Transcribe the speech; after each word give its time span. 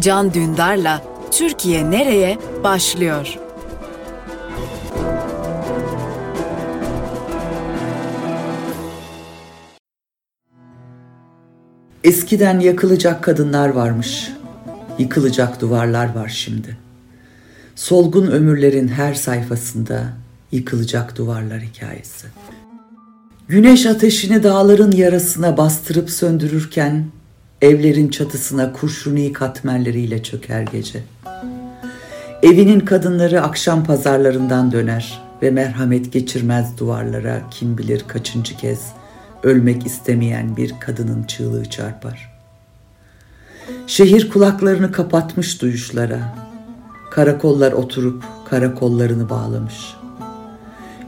Can 0.00 0.34
Dündar'la 0.34 1.02
Türkiye 1.30 1.90
Nereye 1.90 2.38
başlıyor. 2.64 3.38
Eskiden 12.04 12.60
yakılacak 12.60 13.24
kadınlar 13.24 13.68
varmış. 13.68 14.32
Yıkılacak 14.98 15.60
duvarlar 15.60 16.14
var 16.14 16.28
şimdi. 16.28 16.76
Solgun 17.74 18.26
ömürlerin 18.26 18.88
her 18.88 19.14
sayfasında 19.14 20.04
yıkılacak 20.52 21.16
duvarlar 21.16 21.60
hikayesi. 21.60 22.26
Güneş 23.48 23.86
ateşini 23.86 24.42
dağların 24.42 24.92
yarasına 24.92 25.56
bastırıp 25.56 26.10
söndürürken 26.10 27.06
evlerin 27.62 28.08
çatısına 28.08 28.72
kurşuni 28.72 29.32
katmerleriyle 29.32 30.22
çöker 30.22 30.62
gece. 30.62 31.02
Evinin 32.42 32.80
kadınları 32.80 33.42
akşam 33.42 33.84
pazarlarından 33.84 34.72
döner 34.72 35.22
ve 35.42 35.50
merhamet 35.50 36.12
geçirmez 36.12 36.78
duvarlara 36.78 37.42
kim 37.50 37.78
bilir 37.78 38.04
kaçıncı 38.08 38.56
kez 38.56 38.80
ölmek 39.42 39.86
istemeyen 39.86 40.56
bir 40.56 40.74
kadının 40.80 41.22
çığlığı 41.22 41.70
çarpar. 41.70 42.36
Şehir 43.86 44.30
kulaklarını 44.30 44.92
kapatmış 44.92 45.62
duyuşlara. 45.62 46.34
Karakollar 47.10 47.72
oturup 47.72 48.24
karakollarını 48.50 49.30
bağlamış. 49.30 49.94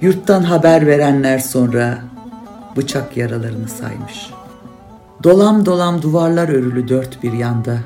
Yurttan 0.00 0.42
haber 0.42 0.86
verenler 0.86 1.38
sonra 1.38 1.98
bıçak 2.76 3.16
yaralarını 3.16 3.68
saymış. 3.68 4.30
Dolam 5.24 5.66
dolam 5.66 6.02
duvarlar 6.02 6.48
örülü 6.48 6.88
dört 6.88 7.22
bir 7.22 7.32
yanda, 7.32 7.78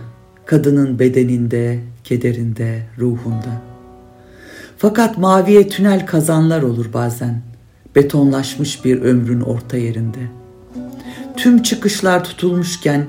kadının 0.47 0.99
bedeninde, 0.99 1.81
kederinde, 2.05 2.83
ruhunda. 2.99 3.63
Fakat 4.79 5.19
maviye 5.19 5.69
tünel 5.69 6.07
kazanlar 6.07 6.63
olur 6.63 6.93
bazen, 6.93 7.43
betonlaşmış 7.97 8.85
bir 8.85 9.03
ömrün 9.03 9.41
orta 9.41 9.77
yerinde. 9.77 10.19
Tüm 11.37 11.63
çıkışlar 11.63 12.25
tutulmuşken 12.25 13.07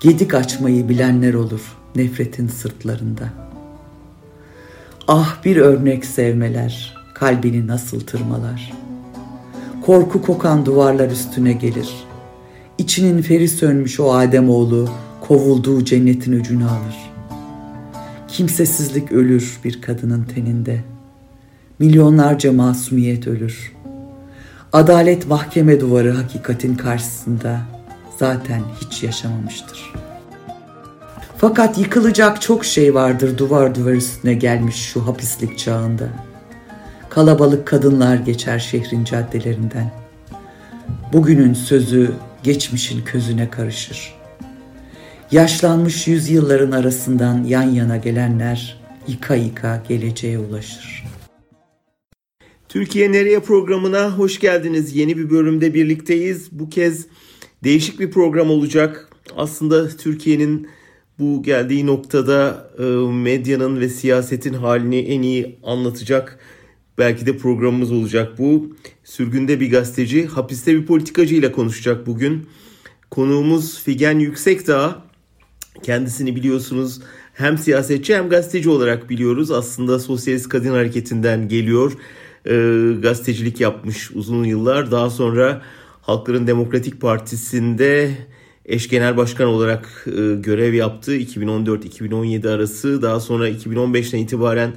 gedik 0.00 0.34
açmayı 0.34 0.88
bilenler 0.88 1.34
olur 1.34 1.76
nefretin 1.96 2.48
sırtlarında. 2.48 3.24
Ah 5.08 5.44
bir 5.44 5.56
örnek 5.56 6.04
sevmeler, 6.04 6.94
kalbini 7.14 7.66
nasıl 7.66 8.00
tırmalar.'' 8.00 8.92
Korku 9.86 10.22
kokan 10.22 10.66
duvarlar 10.66 11.10
üstüne 11.10 11.52
gelir. 11.52 11.90
İçinin 12.82 13.22
feri 13.22 13.48
sönmüş 13.48 14.00
o 14.00 14.12
Adem 14.12 14.50
oğlu 14.50 14.88
kovulduğu 15.20 15.84
cennetin 15.84 16.32
öcünü 16.32 16.64
alır. 16.64 17.12
Kimsesizlik 18.28 19.12
ölür 19.12 19.60
bir 19.64 19.80
kadının 19.80 20.24
teninde. 20.24 20.80
Milyonlarca 21.78 22.52
masumiyet 22.52 23.26
ölür. 23.26 23.72
Adalet 24.72 25.26
mahkeme 25.26 25.80
duvarı 25.80 26.12
hakikatin 26.12 26.74
karşısında 26.74 27.60
zaten 28.18 28.62
hiç 28.80 29.02
yaşamamıştır. 29.02 29.92
Fakat 31.36 31.78
yıkılacak 31.78 32.40
çok 32.40 32.64
şey 32.64 32.94
vardır 32.94 33.38
duvar 33.38 33.74
duvar 33.74 33.92
üstüne 33.92 34.34
gelmiş 34.34 34.76
şu 34.76 35.06
hapislik 35.06 35.58
çağında.'' 35.58 36.32
Kalabalık 37.10 37.66
kadınlar 37.66 38.16
geçer 38.16 38.58
şehrin 38.58 39.04
caddelerinden. 39.04 39.90
Bugünün 41.12 41.54
sözü 41.54 42.12
geçmişin 42.42 43.04
közüne 43.04 43.50
karışır. 43.50 44.14
Yaşlanmış 45.30 46.08
yüzyılların 46.08 46.70
arasından 46.70 47.44
yan 47.44 47.70
yana 47.70 47.96
gelenler 47.96 48.80
yıka 49.08 49.34
yıka 49.34 49.82
geleceğe 49.88 50.38
ulaşır. 50.38 51.04
Türkiye 52.68 53.12
Nereye 53.12 53.40
programına 53.40 54.18
hoş 54.18 54.40
geldiniz. 54.40 54.96
Yeni 54.96 55.18
bir 55.18 55.30
bölümde 55.30 55.74
birlikteyiz. 55.74 56.48
Bu 56.52 56.68
kez 56.68 57.06
değişik 57.64 58.00
bir 58.00 58.10
program 58.10 58.50
olacak. 58.50 59.08
Aslında 59.36 59.88
Türkiye'nin 59.88 60.68
bu 61.18 61.42
geldiği 61.42 61.86
noktada 61.86 62.70
e, 62.78 62.82
medyanın 63.12 63.80
ve 63.80 63.88
siyasetin 63.88 64.54
halini 64.54 64.98
en 64.98 65.22
iyi 65.22 65.58
anlatacak 65.62 66.38
Belki 66.98 67.26
de 67.26 67.36
programımız 67.36 67.92
olacak 67.92 68.38
bu. 68.38 68.76
Sürgünde 69.04 69.60
bir 69.60 69.70
gazeteci, 69.70 70.26
hapiste 70.26 70.74
bir 70.74 70.86
politikacı 70.86 71.34
ile 71.34 71.52
konuşacak 71.52 72.06
bugün. 72.06 72.46
Konuğumuz 73.10 73.82
Figen 73.82 74.18
Yüksekdağ. 74.18 75.02
Kendisini 75.82 76.36
biliyorsunuz 76.36 77.00
hem 77.34 77.58
siyasetçi 77.58 78.16
hem 78.16 78.28
gazeteci 78.28 78.70
olarak 78.70 79.10
biliyoruz. 79.10 79.50
Aslında 79.50 79.98
Sosyalist 79.98 80.48
Kadın 80.48 80.70
Hareketi'nden 80.70 81.48
geliyor. 81.48 81.92
E, 82.46 82.52
gazetecilik 83.02 83.60
yapmış 83.60 84.10
uzun 84.10 84.44
yıllar. 84.44 84.90
Daha 84.90 85.10
sonra 85.10 85.62
Halkların 86.02 86.46
Demokratik 86.46 87.00
Partisi'nde 87.00 88.10
eş 88.66 88.88
genel 88.88 89.16
başkan 89.16 89.46
olarak 89.46 90.06
e, 90.06 90.34
görev 90.34 90.74
yaptı 90.74 91.16
2014-2017 91.16 92.50
arası. 92.50 93.02
Daha 93.02 93.20
sonra 93.20 93.50
2015'ten 93.50 94.18
itibaren 94.18 94.72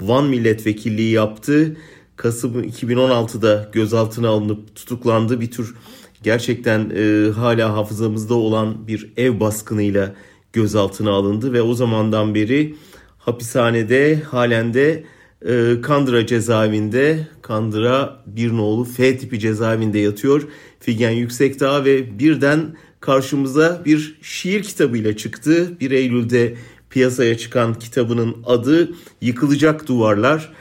Van 0.00 0.26
milletvekilliği 0.26 1.12
yaptı. 1.12 1.76
Kasım 2.16 2.64
2016'da 2.64 3.70
gözaltına 3.72 4.28
alınıp 4.28 4.74
tutuklandı. 4.74 5.40
Bir 5.40 5.50
tür 5.50 5.74
gerçekten 6.22 6.90
e, 6.96 7.30
hala 7.30 7.76
hafızamızda 7.76 8.34
olan 8.34 8.86
bir 8.86 9.12
ev 9.16 9.40
baskınıyla 9.40 10.14
gözaltına 10.52 11.10
alındı 11.10 11.52
ve 11.52 11.62
o 11.62 11.74
zamandan 11.74 12.34
beri 12.34 12.74
hapishanede 13.18 14.22
halen 14.30 14.74
de 14.74 15.04
e, 15.46 15.80
Kandıra 15.82 16.26
cezaevinde 16.26 17.28
Kandıra 17.42 18.22
bir 18.26 18.52
nolu 18.52 18.84
F 18.84 19.18
tipi 19.18 19.38
cezaevinde 19.38 19.98
yatıyor 19.98 20.48
Figen 20.80 21.10
Yüksekdağ 21.10 21.84
ve 21.84 22.18
birden 22.18 22.76
karşımıza 23.00 23.82
bir 23.84 24.18
şiir 24.22 24.62
kitabıyla 24.62 25.16
çıktı. 25.16 25.80
1 25.80 25.90
Eylül'de 25.90 26.54
piyasaya 26.90 27.38
çıkan 27.38 27.74
kitabının 27.74 28.36
adı 28.46 28.90
Yıkılacak 29.20 29.88
Duvarlar. 29.88 30.52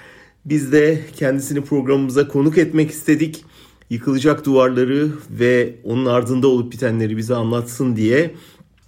Biz 0.45 0.71
de 0.71 1.01
kendisini 1.15 1.61
programımıza 1.61 2.27
konuk 2.27 2.57
etmek 2.57 2.91
istedik. 2.91 3.45
Yıkılacak 3.89 4.45
duvarları 4.45 5.09
ve 5.29 5.75
onun 5.83 6.05
ardında 6.05 6.47
olup 6.47 6.71
bitenleri 6.71 7.17
bize 7.17 7.35
anlatsın 7.35 7.95
diye. 7.95 8.35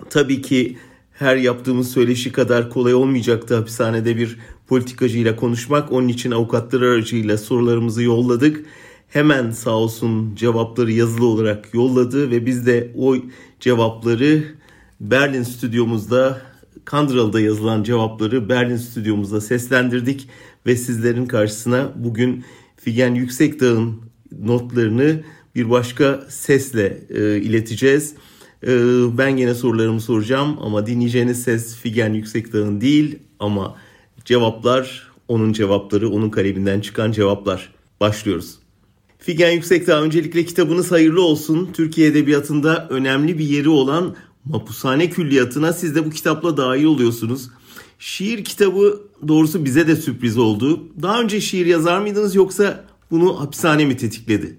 Tabii 0.09 0.41
ki 0.41 0.77
her 1.13 1.35
yaptığımız 1.35 1.91
söyleşi 1.91 2.31
kadar 2.31 2.69
kolay 2.69 2.93
olmayacaktı 2.93 3.55
hapishanede 3.55 4.17
bir 4.17 4.39
politikacıyla 4.67 5.35
konuşmak. 5.35 5.91
Onun 5.91 6.07
için 6.07 6.31
avukatlar 6.31 6.81
aracıyla 6.81 7.37
sorularımızı 7.37 8.03
yolladık. 8.03 8.65
Hemen 9.09 9.51
sağ 9.51 9.71
olsun 9.71 10.35
cevapları 10.35 10.91
yazılı 10.91 11.25
olarak 11.25 11.73
yolladı 11.73 12.31
ve 12.31 12.45
biz 12.45 12.65
de 12.65 12.91
o 12.97 13.15
cevapları 13.59 14.43
Berlin 15.01 15.43
stüdyomuzda 15.43 16.41
Kandıralı'da 16.85 17.39
yazılan 17.39 17.83
cevapları 17.83 18.49
Berlin 18.49 18.77
stüdyomuzda 18.77 19.41
seslendirdik 19.41 20.29
ve 20.65 20.75
sizlerin 20.75 21.25
karşısına 21.25 21.91
bugün 21.95 22.43
Figen 22.77 23.15
Yüksekdağ'ın 23.15 24.01
notlarını 24.41 25.23
bir 25.55 25.69
başka 25.69 26.25
sesle 26.29 27.01
e, 27.09 27.37
ileteceğiz. 27.37 28.15
E, 28.67 28.69
ben 29.17 29.37
gene 29.37 29.53
sorularımı 29.53 30.01
soracağım 30.01 30.57
ama 30.61 30.87
dinleyeceğiniz 30.87 31.43
ses 31.43 31.75
Figen 31.75 32.13
Yüksekdağ'ın 32.13 32.81
değil 32.81 33.19
ama 33.39 33.75
cevaplar 34.25 35.11
onun 35.27 35.53
cevapları, 35.53 36.09
onun 36.09 36.29
kaleminden 36.29 36.81
çıkan 36.81 37.11
cevaplar. 37.11 37.73
Başlıyoruz. 37.99 38.59
Figen 39.19 39.51
Yüksekdağ 39.51 40.01
öncelikle 40.01 40.45
kitabınız 40.45 40.91
hayırlı 40.91 41.21
olsun. 41.23 41.69
Türkiye 41.73 42.07
Edebiyatı'nda 42.07 42.87
önemli 42.89 43.39
bir 43.39 43.45
yeri 43.45 43.69
olan 43.69 44.15
Mapushane 44.45 45.09
Külliyatı'na 45.09 45.73
siz 45.73 45.95
de 45.95 46.05
bu 46.05 46.09
kitapla 46.09 46.57
dahil 46.57 46.83
oluyorsunuz. 46.83 47.49
Şiir 47.99 48.43
kitabı 48.43 49.01
doğrusu 49.27 49.65
bize 49.65 49.87
de 49.87 49.95
sürpriz 49.95 50.37
oldu. 50.37 50.87
Daha 51.01 51.21
önce 51.21 51.41
şiir 51.41 51.65
yazar 51.65 51.99
mıydınız 51.99 52.35
yoksa 52.35 52.85
bunu 53.11 53.39
hapishane 53.39 53.85
mi 53.85 53.97
tetikledi? 53.97 54.57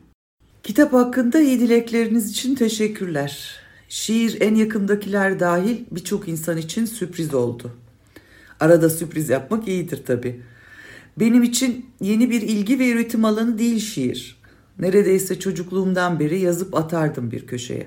Kitap 0.63 0.93
hakkında 0.93 1.41
iyi 1.41 1.61
dilekleriniz 1.61 2.31
için 2.31 2.55
teşekkürler. 2.55 3.57
Şiir 3.89 4.41
en 4.41 4.55
yakındakiler 4.55 5.41
dahil 5.41 5.77
birçok 5.91 6.29
insan 6.29 6.57
için 6.57 6.85
sürpriz 6.85 7.35
oldu. 7.35 7.71
Arada 8.61 8.91
sürpriz 8.91 9.29
yapmak 9.29 9.69
iyidir 9.69 10.03
tabii. 10.07 10.41
Benim 11.21 11.43
için 11.43 11.87
yeni 12.01 12.31
bir 12.31 12.43
ilgi 12.43 12.79
ve 12.79 12.91
üretim 12.91 13.25
alanı 13.25 13.59
değil 13.59 13.79
şiir. 13.79 14.37
Neredeyse 14.79 15.41
çocukluğumdan 15.41 16.21
beri 16.21 16.41
yazıp 16.41 16.75
atardım 16.75 17.31
bir 17.31 17.47
köşeye. 17.47 17.87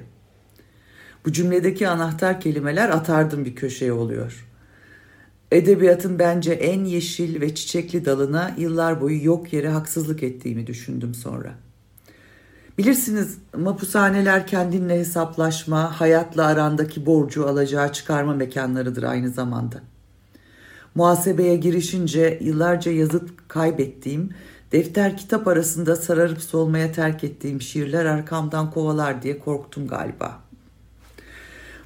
Bu 1.25 1.31
cümledeki 1.31 1.87
anahtar 1.87 2.41
kelimeler 2.41 2.89
atardım 2.89 3.45
bir 3.45 3.55
köşeye 3.55 3.93
oluyor. 3.93 4.47
Edebiyatın 5.51 6.19
bence 6.19 6.51
en 6.51 6.83
yeşil 6.83 7.41
ve 7.41 7.55
çiçekli 7.55 8.05
dalına 8.05 8.55
yıllar 8.57 9.01
boyu 9.01 9.25
yok 9.25 9.53
yere 9.53 9.69
haksızlık 9.69 10.23
ettiğimi 10.23 10.67
düşündüm 10.67 11.13
sonra. 11.13 11.53
Bilirsiniz 12.77 13.37
mapushaneler 13.57 14.47
kendinle 14.47 14.99
hesaplaşma, 14.99 16.01
hayatla 16.01 16.45
arandaki 16.45 17.05
borcu 17.05 17.47
alacağı 17.47 17.93
çıkarma 17.93 18.33
mekanlarıdır 18.33 19.03
aynı 19.03 19.29
zamanda. 19.29 19.81
Muhasebeye 20.95 21.55
girişince 21.55 22.39
yıllarca 22.41 22.91
yazıp 22.91 23.49
kaybettiğim, 23.49 24.29
defter 24.71 25.17
kitap 25.17 25.47
arasında 25.47 25.95
sararıp 25.95 26.41
solmaya 26.41 26.91
terk 26.91 27.23
ettiğim 27.23 27.61
şiirler 27.61 28.05
arkamdan 28.05 28.71
kovalar 28.71 29.21
diye 29.21 29.39
korktum 29.39 29.87
galiba. 29.87 30.44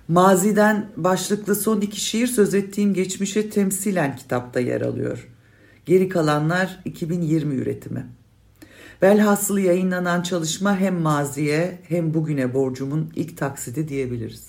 Maziden 0.09 0.89
başlıklı 0.97 1.55
son 1.55 1.81
iki 1.81 2.01
şiir 2.01 2.27
söz 2.27 2.53
ettiğim 2.53 2.93
geçmişe 2.93 3.49
temsilen 3.49 4.15
kitapta 4.15 4.59
yer 4.59 4.81
alıyor. 4.81 5.27
Geri 5.85 6.09
kalanlar 6.09 6.79
2020 6.85 7.55
üretimi. 7.55 8.05
Velhasıl 9.01 9.57
yayınlanan 9.57 10.21
çalışma 10.21 10.77
hem 10.77 10.99
maziye 10.99 11.79
hem 11.87 12.13
bugüne 12.13 12.53
borcumun 12.53 13.11
ilk 13.15 13.37
taksidi 13.37 13.87
diyebiliriz. 13.87 14.47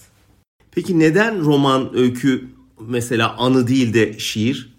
Peki 0.71 0.99
neden 0.99 1.41
roman, 1.41 1.97
öykü 1.97 2.45
mesela 2.81 3.37
anı 3.37 3.69
değil 3.69 3.95
de 3.95 4.19
şiir? 4.19 4.77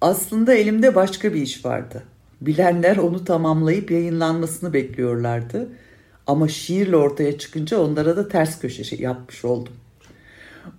Aslında 0.00 0.54
elimde 0.54 0.94
başka 0.94 1.34
bir 1.34 1.42
iş 1.42 1.64
vardı. 1.64 2.02
Bilenler 2.40 2.96
onu 2.96 3.24
tamamlayıp 3.24 3.90
yayınlanmasını 3.90 4.72
bekliyorlardı. 4.72 5.68
Ama 6.26 6.48
şiirle 6.48 6.96
ortaya 6.96 7.38
çıkınca 7.38 7.78
onlara 7.78 8.16
da 8.16 8.28
ters 8.28 8.60
köşe 8.60 9.02
yapmış 9.02 9.44
oldum. 9.44 9.72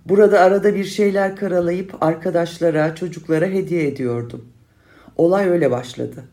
Burada 0.06 0.40
arada 0.40 0.74
bir 0.74 0.84
şeyler 0.84 1.36
karalayıp 1.36 2.02
arkadaşlara, 2.02 2.94
çocuklara 2.94 3.46
hediye 3.46 3.88
ediyordum. 3.88 4.44
Olay 5.16 5.48
öyle 5.48 5.70
başladı. 5.70 6.24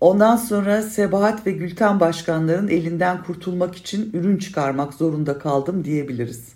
Ondan 0.00 0.36
sonra 0.36 0.82
Sebahat 0.82 1.46
ve 1.46 1.50
Gülten 1.50 2.00
başkanların 2.00 2.68
elinden 2.68 3.22
kurtulmak 3.22 3.74
için 3.74 4.10
ürün 4.12 4.36
çıkarmak 4.36 4.94
zorunda 4.94 5.38
kaldım 5.38 5.84
diyebiliriz. 5.84 6.48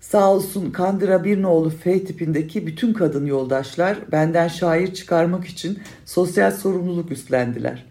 Sağ 0.00 0.32
olsun 0.32 0.70
Kandıra 0.70 1.24
Birnoğlu 1.24 1.70
F 1.70 2.04
tipindeki 2.04 2.66
bütün 2.66 2.92
kadın 2.92 3.26
yoldaşlar 3.26 3.98
benden 4.12 4.48
şair 4.48 4.94
çıkarmak 4.94 5.44
için 5.44 5.78
sosyal 6.04 6.50
sorumluluk 6.50 7.12
üstlendiler. 7.12 7.84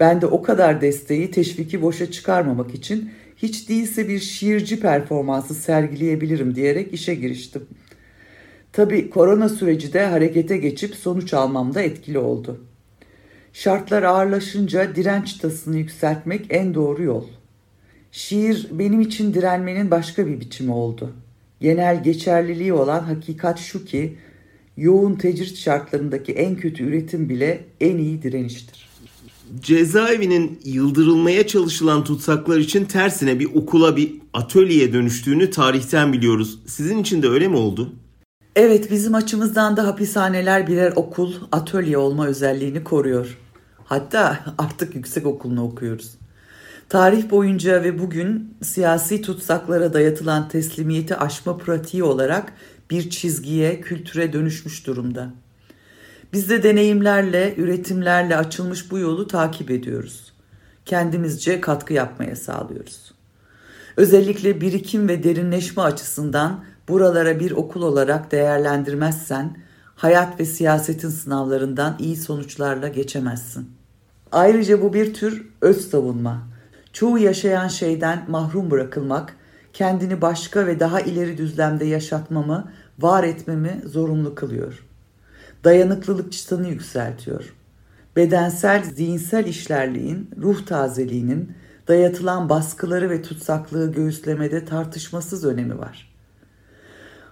Ben 0.00 0.20
de 0.20 0.26
o 0.26 0.42
kadar 0.42 0.80
desteği 0.80 1.30
teşviki 1.30 1.82
boşa 1.82 2.10
çıkarmamak 2.10 2.74
için 2.74 3.10
hiç 3.36 3.68
değilse 3.68 4.08
bir 4.08 4.18
şiirci 4.18 4.80
performansı 4.80 5.54
sergileyebilirim 5.54 6.54
diyerek 6.54 6.94
işe 6.94 7.14
giriştim. 7.14 7.66
Tabi 8.72 9.10
korona 9.10 9.48
süreci 9.48 9.92
de 9.92 10.06
harekete 10.06 10.56
geçip 10.56 10.94
sonuç 10.94 11.34
almamda 11.34 11.82
etkili 11.82 12.18
oldu. 12.18 12.60
Şartlar 13.52 14.02
ağırlaşınca 14.02 14.96
direnç 14.96 15.32
tasını 15.32 15.76
yükseltmek 15.76 16.46
en 16.50 16.74
doğru 16.74 17.02
yol. 17.02 17.24
Şiir 18.12 18.68
benim 18.72 19.00
için 19.00 19.34
direnmenin 19.34 19.90
başka 19.90 20.26
bir 20.26 20.40
biçimi 20.40 20.72
oldu. 20.72 21.12
Genel 21.60 22.02
geçerliliği 22.02 22.72
olan 22.72 23.00
hakikat 23.00 23.58
şu 23.58 23.84
ki 23.84 24.16
yoğun 24.76 25.14
tecrit 25.14 25.56
şartlarındaki 25.56 26.32
en 26.32 26.56
kötü 26.56 26.84
üretim 26.84 27.28
bile 27.28 27.64
en 27.80 27.96
iyi 27.96 28.22
direniştir. 28.22 28.88
Cezaevinin 29.60 30.60
yıldırılmaya 30.64 31.46
çalışılan 31.46 32.04
tutsaklar 32.04 32.58
için 32.58 32.84
tersine 32.84 33.40
bir 33.40 33.54
okula 33.54 33.96
bir 33.96 34.14
atölyeye 34.32 34.92
dönüştüğünü 34.92 35.50
tarihten 35.50 36.12
biliyoruz. 36.12 36.58
Sizin 36.66 36.98
için 36.98 37.22
de 37.22 37.28
öyle 37.28 37.48
mi 37.48 37.56
oldu? 37.56 37.92
Evet 38.56 38.90
bizim 38.90 39.14
açımızdan 39.14 39.76
da 39.76 39.86
hapishaneler 39.86 40.66
birer 40.66 40.92
okul, 40.96 41.34
atölye 41.52 41.98
olma 41.98 42.26
özelliğini 42.26 42.84
koruyor. 42.84 43.38
Hatta 43.84 44.54
artık 44.58 44.94
yüksek 44.94 45.26
okulunu 45.26 45.64
okuyoruz. 45.64 46.10
Tarih 46.88 47.30
boyunca 47.30 47.84
ve 47.84 47.98
bugün 47.98 48.54
siyasi 48.62 49.22
tutsaklara 49.22 49.92
dayatılan 49.92 50.48
teslimiyeti 50.48 51.16
aşma 51.16 51.56
pratiği 51.56 52.02
olarak 52.02 52.52
bir 52.90 53.10
çizgiye, 53.10 53.80
kültüre 53.80 54.32
dönüşmüş 54.32 54.86
durumda. 54.86 55.34
Biz 56.36 56.50
de 56.50 56.62
deneyimlerle, 56.62 57.54
üretimlerle 57.56 58.36
açılmış 58.36 58.90
bu 58.90 58.98
yolu 58.98 59.26
takip 59.26 59.70
ediyoruz. 59.70 60.32
Kendimizce 60.84 61.60
katkı 61.60 61.92
yapmaya 61.92 62.36
sağlıyoruz. 62.36 63.14
Özellikle 63.96 64.60
birikim 64.60 65.08
ve 65.08 65.24
derinleşme 65.24 65.82
açısından 65.82 66.64
buralara 66.88 67.40
bir 67.40 67.50
okul 67.50 67.82
olarak 67.82 68.32
değerlendirmezsen 68.32 69.56
hayat 69.94 70.40
ve 70.40 70.44
siyasetin 70.44 71.08
sınavlarından 71.08 71.96
iyi 71.98 72.16
sonuçlarla 72.16 72.88
geçemezsin. 72.88 73.70
Ayrıca 74.32 74.82
bu 74.82 74.94
bir 74.94 75.14
tür 75.14 75.46
öz 75.60 75.90
savunma. 75.90 76.42
Çoğu 76.92 77.18
yaşayan 77.18 77.68
şeyden 77.68 78.24
mahrum 78.28 78.70
bırakılmak, 78.70 79.36
kendini 79.72 80.20
başka 80.20 80.66
ve 80.66 80.80
daha 80.80 81.00
ileri 81.00 81.38
düzlemde 81.38 81.84
yaşatmamı, 81.84 82.72
var 82.98 83.24
etmemi 83.24 83.80
zorunlu 83.84 84.34
kılıyor. 84.34 84.85
Dayanıklılık 85.66 86.32
çıtanı 86.32 86.68
yükseltiyor. 86.68 87.54
Bedensel, 88.16 88.84
zihinsel 88.84 89.46
işlerliğin, 89.46 90.30
ruh 90.42 90.66
tazeliğinin, 90.66 91.52
dayatılan 91.88 92.48
baskıları 92.48 93.10
ve 93.10 93.22
tutsaklığı 93.22 93.92
göğüslemede 93.92 94.64
tartışmasız 94.64 95.44
önemi 95.44 95.78
var. 95.78 96.12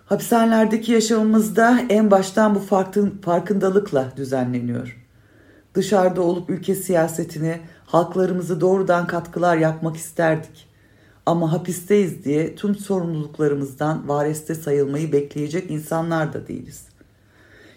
Hapishanelerdeki 0.07 0.93
yaşamımızda 0.93 1.81
en 1.89 2.11
baştan 2.11 2.55
bu 2.55 2.61
farkındalıkla 3.23 4.13
düzenleniyor. 4.17 5.05
Dışarıda 5.75 6.23
olup 6.23 6.51
ülke 6.51 6.75
siyasetine, 6.75 7.61
halklarımızı 7.87 8.61
doğrudan 8.61 9.07
katkılar 9.07 9.57
yapmak 9.57 9.97
isterdik. 9.97 10.69
Ama 11.27 11.53
hapisteyiz 11.53 12.25
diye 12.25 12.55
tüm 12.55 12.75
sorumluluklarımızdan 12.75 14.09
vareste 14.09 14.55
sayılmayı 14.55 15.13
bekleyecek 15.13 15.71
insanlar 15.71 16.33
da 16.33 16.49
değiliz. 16.49 16.94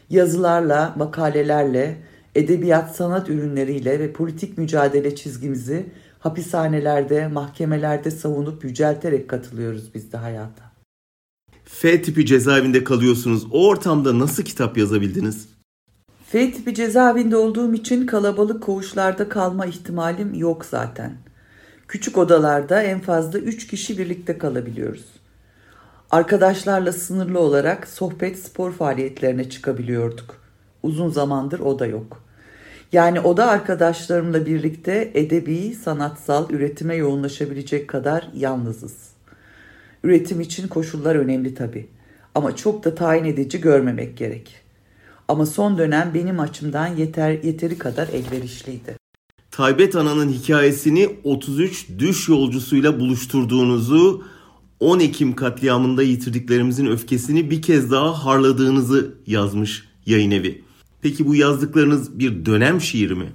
Yazılarla, 0.09 0.93
makalelerle, 0.97 1.97
edebiyat 2.35 2.95
sanat 2.95 3.29
ürünleriyle 3.29 3.99
ve 3.99 4.13
politik 4.13 4.57
mücadele 4.57 5.15
çizgimizi 5.15 5.85
hapishanelerde, 6.19 7.27
mahkemelerde 7.27 8.11
savunup 8.11 8.63
yücelterek 8.63 9.29
katılıyoruz 9.29 9.93
biz 9.93 10.11
de 10.11 10.17
hayata. 10.17 10.71
F 11.63 12.01
tipi 12.01 12.25
cezaevinde 12.25 12.83
kalıyorsunuz. 12.83 13.47
O 13.51 13.67
ortamda 13.67 14.19
nasıl 14.19 14.43
kitap 14.43 14.77
yazabildiniz? 14.77 15.49
F 16.29 16.51
tipi 16.51 16.73
cezaevinde 16.73 17.35
olduğum 17.37 17.73
için 17.73 18.05
kalabalık 18.05 18.63
koğuşlarda 18.63 19.29
kalma 19.29 19.65
ihtimalim 19.65 20.33
yok 20.33 20.65
zaten. 20.65 21.17
Küçük 21.87 22.17
odalarda 22.17 22.83
en 22.83 22.99
fazla 22.99 23.39
3 23.39 23.67
kişi 23.67 23.97
birlikte 23.97 24.37
kalabiliyoruz. 24.37 25.05
Arkadaşlarla 26.11 26.93
sınırlı 26.93 27.39
olarak 27.39 27.87
sohbet 27.87 28.39
spor 28.39 28.71
faaliyetlerine 28.71 29.49
çıkabiliyorduk. 29.49 30.35
Uzun 30.83 31.09
zamandır 31.09 31.59
o 31.59 31.79
da 31.79 31.85
yok. 31.85 32.23
Yani 32.91 33.19
oda 33.19 33.47
arkadaşlarımla 33.47 34.45
birlikte 34.45 35.11
edebi, 35.13 35.75
sanatsal 35.75 36.49
üretime 36.49 36.95
yoğunlaşabilecek 36.95 37.87
kadar 37.87 38.29
yalnızız. 38.35 38.93
Üretim 40.03 40.41
için 40.41 40.67
koşullar 40.67 41.15
önemli 41.15 41.55
tabii. 41.55 41.89
Ama 42.35 42.55
çok 42.55 42.83
da 42.83 42.95
tayin 42.95 43.25
edici 43.25 43.61
görmemek 43.61 44.17
gerek. 44.17 44.55
Ama 45.27 45.45
son 45.45 45.77
dönem 45.77 46.11
benim 46.13 46.39
açımdan 46.39 46.87
yeter 46.87 47.31
yeteri 47.43 47.77
kadar 47.77 48.07
elverişliydi. 48.07 48.97
Taybet 49.51 49.95
Ana'nın 49.95 50.29
hikayesini 50.29 51.09
33 51.23 51.87
düş 51.99 52.29
yolcusuyla 52.29 52.99
buluşturduğunuzu, 52.99 54.23
10 54.79 54.99
Ekim 54.99 55.35
katliamında 55.35 56.03
yitirdiklerimizin 56.03 56.85
öfkesini 56.85 57.51
bir 57.51 57.61
kez 57.61 57.91
daha 57.91 58.25
harladığınızı 58.25 59.13
yazmış 59.27 59.87
yayın 60.05 60.31
evi. 60.31 60.63
Peki 61.01 61.27
bu 61.27 61.35
yazdıklarınız 61.35 62.19
bir 62.19 62.45
dönem 62.45 62.81
şiiri 62.81 63.15
mi? 63.15 63.33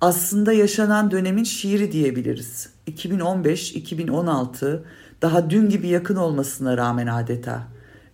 Aslında 0.00 0.52
yaşanan 0.52 1.10
dönemin 1.10 1.44
şiiri 1.44 1.92
diyebiliriz. 1.92 2.68
2015-2016 2.90 4.82
daha 5.22 5.50
dün 5.50 5.68
gibi 5.68 5.88
yakın 5.88 6.16
olmasına 6.16 6.76
rağmen 6.76 7.06
adeta 7.06 7.68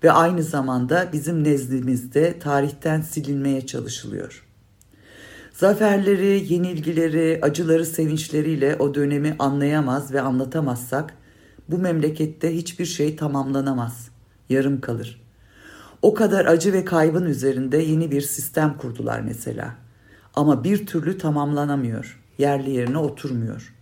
ve 0.05 0.13
aynı 0.13 0.43
zamanda 0.43 1.09
bizim 1.13 1.45
nezdimizde 1.45 2.39
tarihten 2.39 3.01
silinmeye 3.01 3.67
çalışılıyor. 3.67 4.45
Zaferleri, 5.53 6.53
yenilgileri, 6.53 7.39
acıları, 7.43 7.87
sevinçleriyle 7.87 8.77
o 8.77 8.95
dönemi 8.95 9.37
anlayamaz 9.39 10.13
ve 10.13 10.21
anlatamazsak 10.21 11.15
bu 11.71 11.79
memlekette 11.79 12.57
hiçbir 12.57 12.87
şey 12.87 13.17
tamamlanamaz, 13.17 14.09
yarım 14.49 14.81
kalır. 14.81 15.21
O 16.03 16.15
kadar 16.15 16.47
acı 16.47 16.73
ve 16.73 16.85
kaybın 16.85 17.25
üzerinde 17.25 17.77
yeni 17.77 18.11
bir 18.11 18.21
sistem 18.21 18.77
kurdular 18.79 19.21
mesela. 19.21 19.75
Ama 20.35 20.65
bir 20.65 20.87
türlü 20.87 21.19
tamamlanamıyor, 21.19 22.21
yerli 22.39 22.71
yerine 22.71 22.99
oturmuyor. 22.99 23.75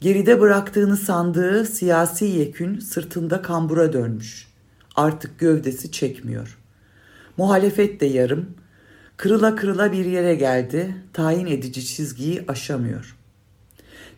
Geride 0.00 0.40
bıraktığını 0.40 0.96
sandığı 0.96 1.64
siyasi 1.64 2.24
yekün 2.24 2.78
sırtında 2.78 3.42
kambura 3.42 3.92
dönmüş. 3.92 4.48
Artık 4.96 5.38
gövdesi 5.38 5.90
çekmiyor. 5.90 6.58
Muhalefet 7.36 8.00
de 8.00 8.06
yarım, 8.06 8.50
kırıla 9.16 9.56
kırıla 9.56 9.92
bir 9.92 10.04
yere 10.04 10.34
geldi, 10.34 10.96
tayin 11.12 11.46
edici 11.46 11.84
çizgiyi 11.84 12.44
aşamıyor.'' 12.48 13.21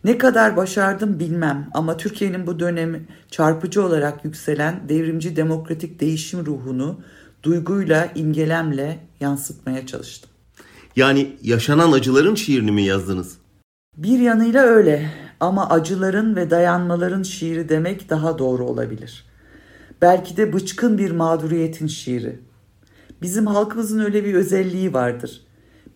Ne 0.05 0.17
kadar 0.17 0.57
başardım 0.57 1.19
bilmem 1.19 1.69
ama 1.73 1.97
Türkiye'nin 1.97 2.47
bu 2.47 2.59
dönemi 2.59 3.05
çarpıcı 3.31 3.85
olarak 3.85 4.25
yükselen 4.25 4.89
devrimci 4.89 5.35
demokratik 5.35 5.99
değişim 5.99 6.45
ruhunu 6.45 6.99
duyguyla, 7.43 8.11
imgelemle 8.15 8.99
yansıtmaya 9.19 9.87
çalıştım. 9.87 10.29
Yani 10.95 11.37
yaşanan 11.41 11.91
acıların 11.91 12.35
şiirini 12.35 12.71
mi 12.71 12.83
yazdınız? 12.83 13.37
Bir 13.97 14.19
yanıyla 14.19 14.63
öyle 14.63 15.11
ama 15.39 15.69
acıların 15.69 16.35
ve 16.35 16.49
dayanmaların 16.49 17.23
şiiri 17.23 17.69
demek 17.69 18.09
daha 18.09 18.39
doğru 18.39 18.65
olabilir. 18.65 19.25
Belki 20.01 20.37
de 20.37 20.53
bıçkın 20.53 20.97
bir 20.97 21.11
mağduriyetin 21.11 21.87
şiiri. 21.87 22.39
Bizim 23.21 23.47
halkımızın 23.47 23.99
öyle 23.99 24.25
bir 24.25 24.33
özelliği 24.33 24.93
vardır. 24.93 25.41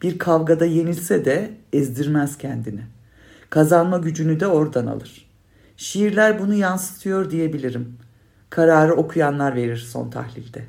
Bir 0.01 0.17
kavgada 0.17 0.65
yenilse 0.65 1.25
de 1.25 1.51
ezdirmez 1.73 2.37
kendini. 2.37 2.81
Kazanma 3.49 3.97
gücünü 3.97 4.39
de 4.39 4.47
oradan 4.47 4.87
alır. 4.87 5.29
Şiirler 5.77 6.39
bunu 6.39 6.53
yansıtıyor 6.53 7.31
diyebilirim. 7.31 7.97
Kararı 8.49 8.93
okuyanlar 8.93 9.55
verir 9.55 9.77
son 9.77 10.09
tahlilde. 10.09 10.65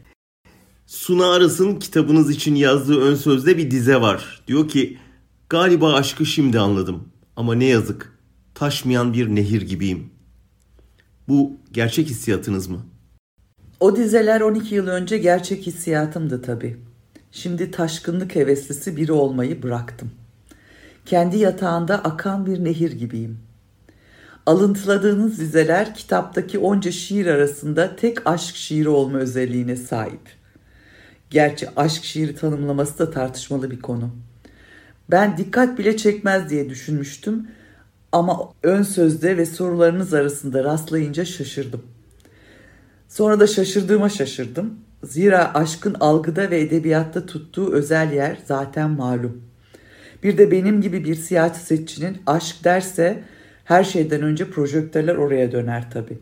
Suna 0.86 1.32
Aras'ın 1.32 1.76
kitabınız 1.76 2.30
için 2.30 2.54
yazdığı 2.54 3.00
ön 3.00 3.14
sözde 3.14 3.58
bir 3.58 3.70
dize 3.70 4.00
var. 4.00 4.42
Diyor 4.46 4.68
ki 4.68 4.98
galiba 5.48 5.94
aşkı 5.94 6.26
şimdi 6.26 6.58
anladım 6.58 7.08
ama 7.36 7.54
ne 7.54 7.64
yazık 7.64 8.18
taşmayan 8.54 9.12
bir 9.12 9.28
nehir 9.28 9.62
gibiyim. 9.62 10.10
Bu 11.28 11.56
gerçek 11.72 12.08
hissiyatınız 12.08 12.68
mı? 12.68 12.80
O 13.80 13.96
dizeler 13.96 14.40
12 14.40 14.74
yıl 14.74 14.86
önce 14.86 15.18
gerçek 15.18 15.66
hissiyatımdı 15.66 16.42
tabii. 16.42 16.76
Şimdi 17.32 17.70
taşkınlık 17.70 18.34
heveslisi 18.34 18.96
biri 18.96 19.12
olmayı 19.12 19.62
bıraktım. 19.62 20.10
Kendi 21.06 21.38
yatağında 21.38 21.94
akan 21.94 22.46
bir 22.46 22.64
nehir 22.64 22.92
gibiyim. 22.92 23.38
Alıntıladığınız 24.46 25.38
dizeler 25.38 25.94
kitaptaki 25.94 26.58
onca 26.58 26.90
şiir 26.90 27.26
arasında 27.26 27.96
tek 27.96 28.26
aşk 28.26 28.56
şiiri 28.56 28.88
olma 28.88 29.18
özelliğine 29.18 29.76
sahip. 29.76 30.20
Gerçi 31.30 31.68
aşk 31.76 32.04
şiiri 32.04 32.34
tanımlaması 32.34 32.98
da 32.98 33.10
tartışmalı 33.10 33.70
bir 33.70 33.80
konu. 33.80 34.10
Ben 35.10 35.36
dikkat 35.36 35.78
bile 35.78 35.96
çekmez 35.96 36.50
diye 36.50 36.70
düşünmüştüm 36.70 37.48
ama 38.12 38.52
ön 38.62 38.82
sözde 38.82 39.36
ve 39.36 39.46
sorularınız 39.46 40.14
arasında 40.14 40.64
rastlayınca 40.64 41.24
şaşırdım. 41.24 41.82
Sonra 43.08 43.40
da 43.40 43.46
şaşırdığıma 43.46 44.08
şaşırdım. 44.08 44.74
Zira 45.04 45.54
aşkın 45.54 45.96
algıda 46.00 46.50
ve 46.50 46.60
edebiyatta 46.60 47.26
tuttuğu 47.26 47.72
özel 47.72 48.12
yer 48.12 48.38
zaten 48.46 48.90
malum. 48.90 49.49
Bir 50.22 50.38
de 50.38 50.50
benim 50.50 50.80
gibi 50.80 51.04
bir 51.04 51.14
siyasetçinin 51.14 52.18
aşk 52.26 52.64
derse 52.64 53.22
her 53.64 53.84
şeyden 53.84 54.22
önce 54.22 54.50
projektörler 54.50 55.16
oraya 55.16 55.52
döner 55.52 55.90
tabii. 55.90 56.18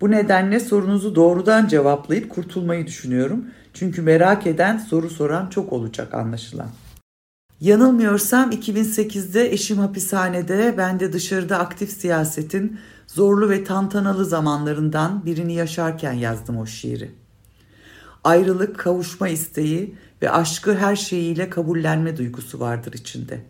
Bu 0.00 0.10
nedenle 0.10 0.60
sorunuzu 0.60 1.14
doğrudan 1.14 1.68
cevaplayıp 1.68 2.30
kurtulmayı 2.30 2.86
düşünüyorum. 2.86 3.44
Çünkü 3.74 4.02
merak 4.02 4.46
eden 4.46 4.78
soru 4.78 5.10
soran 5.10 5.46
çok 5.46 5.72
olacak 5.72 6.14
anlaşılan. 6.14 6.68
Yanılmıyorsam 7.60 8.50
2008'de 8.50 9.52
eşim 9.52 9.78
hapishanede, 9.78 10.74
ben 10.78 11.00
de 11.00 11.12
dışarıda 11.12 11.58
aktif 11.58 11.90
siyasetin 11.90 12.78
zorlu 13.06 13.50
ve 13.50 13.64
tantanalı 13.64 14.24
zamanlarından 14.24 15.26
birini 15.26 15.54
yaşarken 15.54 16.12
yazdım 16.12 16.58
o 16.58 16.66
şiiri. 16.66 17.10
Ayrılık, 18.24 18.78
kavuşma 18.78 19.28
isteği 19.28 19.94
ve 20.22 20.30
aşkı 20.30 20.74
her 20.74 20.96
şeyiyle 20.96 21.50
kabullenme 21.50 22.16
duygusu 22.16 22.60
vardır 22.60 22.92
içinde. 22.92 23.40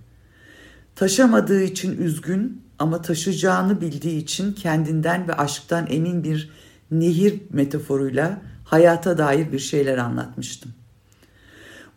Taşamadığı 0.97 1.63
için 1.63 2.03
üzgün 2.03 2.63
ama 2.79 3.03
taşıyacağını 3.03 3.81
bildiği 3.81 4.23
için 4.23 4.53
kendinden 4.53 5.29
ve 5.29 5.35
aşktan 5.35 5.87
emin 5.91 6.25
bir 6.25 6.51
nehir 6.91 7.41
metaforuyla 7.51 8.43
hayata 8.65 9.19
dair 9.19 9.53
bir 9.53 9.59
şeyler 9.59 9.99
anlatmıştım. 9.99 10.73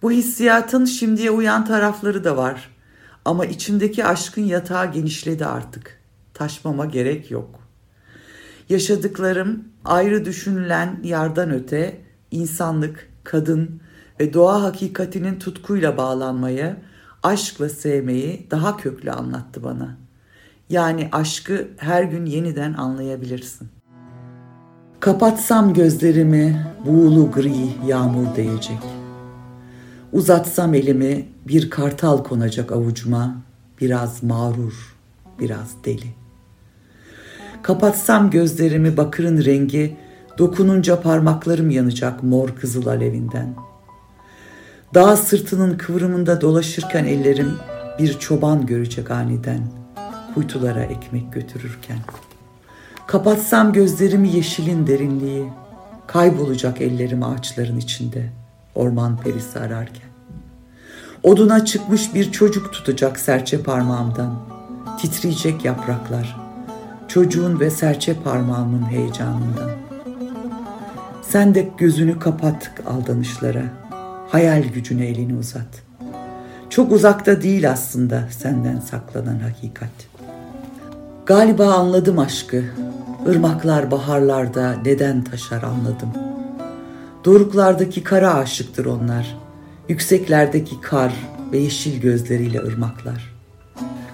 Bu 0.02 0.12
hissiyatın 0.12 0.86
şimdiye 0.86 1.32
uyan 1.32 1.66
tarafları 1.66 2.24
da 2.24 2.38
var. 2.38 2.70
Ama 3.26 3.46
içimdeki 3.46 4.06
aşkın 4.06 4.42
yatağı 4.42 4.92
genişledi 4.92 5.46
artık. 5.46 6.00
Taşmama 6.34 6.86
gerek 6.86 7.32
yok. 7.32 7.60
Yaşadıklarım 8.70 9.64
ayrı 9.86 10.26
düşünülen 10.26 11.00
yardan 11.04 11.52
öte 11.52 12.02
insanlık, 12.32 13.10
kadın 13.24 13.82
ve 14.20 14.34
doğa 14.34 14.64
hakikatinin 14.64 15.40
tutkuyla 15.40 15.98
bağlanmayı, 15.98 16.76
aşkla 17.24 17.70
sevmeyi 17.70 18.48
daha 18.52 18.78
köklü 18.78 19.12
anlattı 19.12 19.64
bana. 19.64 19.98
Yani 20.70 21.10
aşkı 21.12 21.68
her 21.78 22.04
gün 22.04 22.26
yeniden 22.26 22.74
anlayabilirsin. 22.74 23.68
Kapatsam 25.00 25.74
gözlerimi 25.74 26.68
buğulu 26.86 27.32
gri 27.32 27.88
yağmur 27.88 28.36
değecek. 28.36 28.80
Uzatsam 30.14 30.74
elimi 30.74 31.26
bir 31.48 31.70
kartal 31.70 32.24
konacak 32.24 32.72
avucuma, 32.72 33.36
biraz 33.82 34.24
mağrur, 34.24 34.96
biraz 35.40 35.76
deli. 35.86 36.08
Kapatsam 37.62 38.30
gözlerimi 38.30 38.98
bakırın 38.98 39.46
rengi, 39.46 39.98
dokununca 40.38 41.02
parmaklarım 41.02 41.70
yanacak 41.70 42.24
mor 42.24 42.50
kızıl 42.50 42.88
alevinden. 42.88 43.56
Dağ 44.94 45.18
sırtının 45.18 45.78
kıvrımında 45.78 46.42
dolaşırken 46.42 47.06
ellerim 47.06 47.54
bir 48.00 48.20
çoban 48.20 48.66
görecek 48.66 49.12
aniden, 49.12 49.62
kuytulara 50.34 50.84
ekmek 50.84 51.34
götürürken. 51.34 51.98
Kapatsam 53.08 53.74
gözlerimi 53.74 54.30
yeşilin 54.30 54.88
derinliği, 54.88 55.46
kaybolacak 56.08 56.82
ellerim 56.82 57.24
ağaçların 57.24 57.78
içinde, 57.78 58.30
orman 58.76 59.18
perisi 59.18 59.60
ararken. 59.60 60.10
Oduna 61.24 61.66
çıkmış 61.66 62.16
bir 62.16 62.32
çocuk 62.32 62.74
tutacak 62.74 63.20
serçe 63.20 63.64
parmağımdan, 63.64 64.40
titriyecek 65.02 65.66
yapraklar, 65.66 66.38
çocuğun 67.08 67.60
ve 67.60 67.70
serçe 67.70 68.14
parmağımın 68.14 68.84
heyecanından. 68.84 69.72
Sen 71.22 71.56
de 71.56 71.70
gözünü 71.78 72.20
kapat 72.20 72.72
aldanışlara, 72.86 73.64
hayal 74.34 74.64
gücüne 74.64 75.06
elini 75.06 75.36
uzat. 75.36 75.84
Çok 76.70 76.92
uzakta 76.92 77.42
değil 77.42 77.72
aslında 77.72 78.28
senden 78.32 78.80
saklanan 78.80 79.40
hakikat. 79.40 79.90
Galiba 81.26 81.74
anladım 81.74 82.20
aşkı, 82.20 82.64
ırmaklar 83.28 83.92
baharlarda 83.92 84.76
neden 84.86 85.24
taşar 85.24 85.64
anladım. 85.64 86.10
Doruklardaki 87.26 88.04
kara 88.04 88.34
aşıktır 88.34 88.86
onlar, 88.86 89.38
yükseklerdeki 89.90 90.82
kar 90.82 91.14
ve 91.52 91.58
yeşil 91.58 92.02
gözleriyle 92.02 92.60
ırmaklar. 92.60 93.34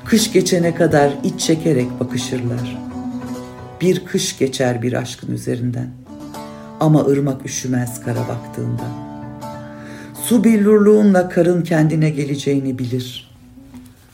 Kış 0.06 0.32
geçene 0.32 0.76
kadar 0.76 1.12
iç 1.24 1.40
çekerek 1.40 2.00
bakışırlar. 2.00 2.78
Bir 3.82 4.06
kış 4.06 4.38
geçer 4.38 4.82
bir 4.82 4.94
aşkın 4.94 5.32
üzerinden. 5.32 5.90
Ama 6.80 7.06
ırmak 7.06 7.46
üşümez 7.46 8.02
kara 8.02 8.28
baktığında. 8.28 9.09
Su 10.24 10.44
billurluğunla 10.44 11.30
karın 11.30 11.62
kendine 11.62 12.10
geleceğini 12.10 12.80
bilir. 12.80 13.32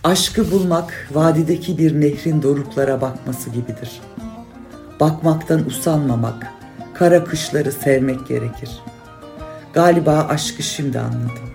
Aşkı 0.03 0.51
bulmak 0.51 1.09
vadideki 1.13 1.77
bir 1.77 2.01
nehrin 2.01 2.41
doruklara 2.41 3.01
bakması 3.01 3.49
gibidir. 3.49 4.01
Bakmaktan 4.99 5.65
usanmamak, 5.65 6.47
kara 6.93 7.23
kışları 7.23 7.71
sevmek 7.71 8.27
gerekir. 8.27 8.69
Galiba 9.73 10.27
aşkı 10.29 10.63
şimdi 10.63 10.99
anladım. 10.99 11.49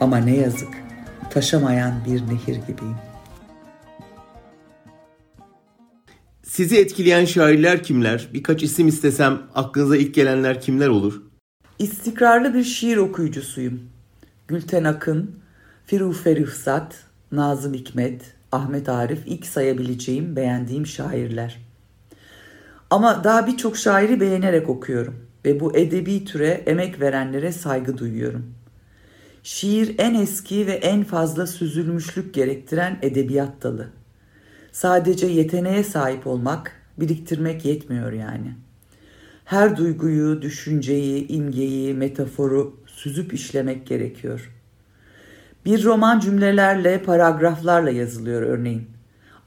Ama 0.00 0.16
ne 0.16 0.36
yazık, 0.36 0.68
taşamayan 1.30 1.94
bir 2.06 2.20
nehir 2.20 2.60
gibiyim. 2.66 2.96
Sizi 6.42 6.78
etkileyen 6.78 7.24
şairler 7.24 7.82
kimler? 7.82 8.28
Birkaç 8.34 8.62
isim 8.62 8.88
istesem 8.88 9.42
aklınıza 9.54 9.96
ilk 9.96 10.14
gelenler 10.14 10.60
kimler 10.60 10.88
olur? 10.88 11.27
İstikrarlı 11.78 12.54
bir 12.54 12.64
şiir 12.64 12.96
okuyucusuyum. 12.96 13.80
Gülten 14.48 14.84
Akın, 14.84 15.30
Firufe 15.86 16.36
Rıfsat, 16.36 17.04
Nazım 17.32 17.74
Hikmet, 17.74 18.22
Ahmet 18.52 18.88
Arif 18.88 19.18
ilk 19.26 19.46
sayabileceğim, 19.46 20.36
beğendiğim 20.36 20.86
şairler. 20.86 21.58
Ama 22.90 23.24
daha 23.24 23.46
birçok 23.46 23.76
şairi 23.76 24.20
beğenerek 24.20 24.68
okuyorum 24.68 25.26
ve 25.44 25.60
bu 25.60 25.76
edebi 25.76 26.24
türe 26.24 26.48
emek 26.48 27.00
verenlere 27.00 27.52
saygı 27.52 27.98
duyuyorum. 27.98 28.54
Şiir 29.42 29.94
en 29.98 30.14
eski 30.14 30.66
ve 30.66 30.72
en 30.72 31.04
fazla 31.04 31.46
süzülmüşlük 31.46 32.34
gerektiren 32.34 32.98
edebiyat 33.02 33.62
dalı. 33.62 33.88
Sadece 34.72 35.26
yeteneğe 35.26 35.84
sahip 35.84 36.26
olmak, 36.26 36.72
biriktirmek 37.00 37.64
yetmiyor 37.64 38.12
yani. 38.12 38.67
Her 39.48 39.76
duyguyu, 39.76 40.42
düşünceyi, 40.42 41.28
imgeyi, 41.28 41.94
metaforu 41.94 42.76
süzüp 42.86 43.34
işlemek 43.34 43.86
gerekiyor. 43.86 44.50
Bir 45.64 45.84
roman 45.84 46.20
cümlelerle, 46.20 47.02
paragraflarla 47.02 47.90
yazılıyor 47.90 48.42
örneğin. 48.42 48.90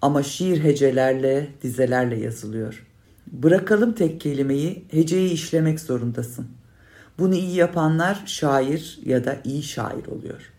Ama 0.02 0.24
şiir 0.24 0.64
hecelerle, 0.64 1.48
dizelerle 1.64 2.20
yazılıyor. 2.20 2.86
Bırakalım 3.28 3.94
tek 3.94 4.22
kelimeyi, 4.22 4.86
heceyi 4.92 5.30
işlemek 5.30 5.80
zorundasın. 5.80 6.48
Bunu 7.20 7.36
iyi 7.36 7.56
yapanlar 7.56 8.24
şair 8.26 9.00
ya 9.06 9.26
da 9.26 9.38
iyi 9.44 9.64
şair 9.64 10.06
oluyor. 10.08 10.52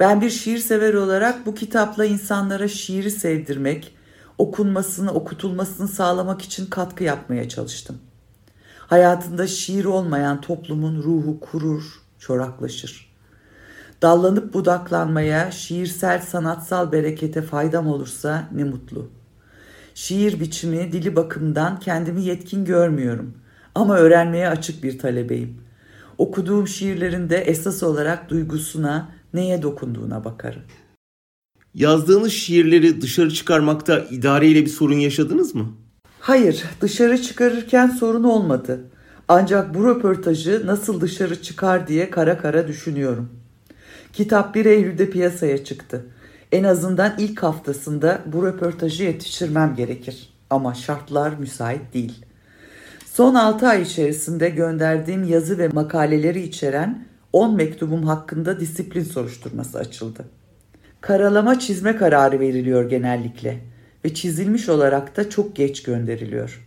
Ben 0.00 0.20
bir 0.20 0.30
şiir 0.30 0.58
sever 0.58 0.94
olarak 0.94 1.46
bu 1.46 1.54
kitapla 1.54 2.04
insanlara 2.04 2.68
şiiri 2.68 3.10
sevdirmek, 3.10 3.96
okunmasını, 4.38 5.12
okutulmasını 5.12 5.88
sağlamak 5.88 6.42
için 6.42 6.66
katkı 6.66 7.04
yapmaya 7.04 7.48
çalıştım. 7.48 7.98
Hayatında 8.86 9.46
şiir 9.46 9.84
olmayan 9.84 10.40
toplumun 10.40 11.02
ruhu 11.02 11.40
kurur, 11.40 11.82
çoraklaşır. 12.18 13.12
Dallanıp 14.02 14.54
budaklanmaya, 14.54 15.50
şiirsel 15.50 16.20
sanatsal 16.20 16.92
berekete 16.92 17.42
faydam 17.42 17.86
olursa 17.88 18.48
ne 18.54 18.64
mutlu. 18.64 19.10
Şiir 19.94 20.40
biçimi, 20.40 20.92
dili 20.92 21.16
bakımından 21.16 21.80
kendimi 21.80 22.22
yetkin 22.22 22.64
görmüyorum 22.64 23.34
ama 23.74 23.96
öğrenmeye 23.96 24.48
açık 24.48 24.82
bir 24.82 24.98
talebeyim. 24.98 25.60
Okuduğum 26.18 26.68
şiirlerinde 26.68 27.36
esas 27.36 27.82
olarak 27.82 28.30
duygusuna, 28.30 29.08
neye 29.34 29.62
dokunduğuna 29.62 30.24
bakarım. 30.24 30.62
Yazdığınız 31.74 32.32
şiirleri 32.32 33.00
dışarı 33.00 33.30
çıkarmakta 33.30 33.98
idareyle 34.10 34.62
bir 34.64 34.70
sorun 34.70 34.98
yaşadınız 34.98 35.54
mı? 35.54 35.85
Hayır, 36.26 36.64
dışarı 36.80 37.22
çıkarırken 37.22 37.86
sorun 37.86 38.24
olmadı. 38.24 38.80
Ancak 39.28 39.74
bu 39.74 39.86
röportajı 39.86 40.66
nasıl 40.66 41.00
dışarı 41.00 41.42
çıkar 41.42 41.86
diye 41.86 42.10
kara 42.10 42.38
kara 42.38 42.68
düşünüyorum. 42.68 43.30
Kitap 44.12 44.54
1 44.54 44.66
Eylül'de 44.66 45.10
piyasaya 45.10 45.64
çıktı. 45.64 46.06
En 46.52 46.64
azından 46.64 47.14
ilk 47.18 47.42
haftasında 47.42 48.20
bu 48.26 48.46
röportajı 48.46 49.04
yetiştirmem 49.04 49.74
gerekir. 49.76 50.32
Ama 50.50 50.74
şartlar 50.74 51.32
müsait 51.38 51.94
değil. 51.94 52.24
Son 53.12 53.34
6 53.34 53.68
ay 53.68 53.82
içerisinde 53.82 54.48
gönderdiğim 54.48 55.24
yazı 55.24 55.58
ve 55.58 55.68
makaleleri 55.68 56.42
içeren 56.42 57.06
10 57.32 57.54
mektubum 57.54 58.02
hakkında 58.02 58.60
disiplin 58.60 59.04
soruşturması 59.04 59.78
açıldı. 59.78 60.24
Karalama 61.00 61.58
çizme 61.58 61.96
kararı 61.96 62.40
veriliyor 62.40 62.90
genellikle 62.90 63.75
ve 64.06 64.14
çizilmiş 64.14 64.68
olarak 64.68 65.16
da 65.16 65.30
çok 65.30 65.56
geç 65.56 65.82
gönderiliyor. 65.82 66.66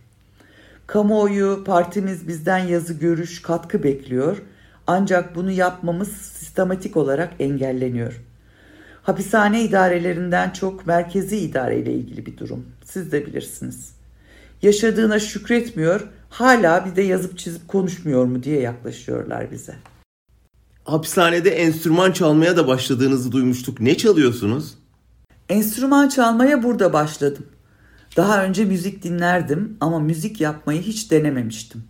Kamuoyu, 0.86 1.64
partimiz 1.66 2.28
bizden 2.28 2.58
yazı, 2.58 2.94
görüş, 2.94 3.42
katkı 3.42 3.82
bekliyor 3.82 4.36
ancak 4.86 5.34
bunu 5.34 5.50
yapmamız 5.50 6.08
sistematik 6.08 6.96
olarak 6.96 7.32
engelleniyor. 7.38 8.20
Hapishane 9.02 9.64
idarelerinden 9.64 10.50
çok 10.50 10.86
merkezi 10.86 11.36
idare 11.36 11.78
ile 11.78 11.92
ilgili 11.92 12.26
bir 12.26 12.38
durum. 12.38 12.66
Siz 12.84 13.12
de 13.12 13.26
bilirsiniz. 13.26 13.92
Yaşadığına 14.62 15.18
şükretmiyor, 15.18 16.08
hala 16.30 16.86
bir 16.86 16.96
de 16.96 17.02
yazıp 17.02 17.38
çizip 17.38 17.68
konuşmuyor 17.68 18.24
mu 18.24 18.42
diye 18.42 18.60
yaklaşıyorlar 18.60 19.50
bize. 19.50 19.74
Hapishanede 20.84 21.50
enstrüman 21.50 22.12
çalmaya 22.12 22.56
da 22.56 22.68
başladığınızı 22.68 23.32
duymuştuk. 23.32 23.80
Ne 23.80 23.96
çalıyorsunuz? 23.96 24.79
Enstrüman 25.50 26.08
çalmaya 26.08 26.62
burada 26.62 26.92
başladım. 26.92 27.46
Daha 28.16 28.44
önce 28.44 28.64
müzik 28.64 29.02
dinlerdim 29.02 29.76
ama 29.80 29.98
müzik 29.98 30.40
yapmayı 30.40 30.82
hiç 30.82 31.10
denememiştim. 31.10 31.84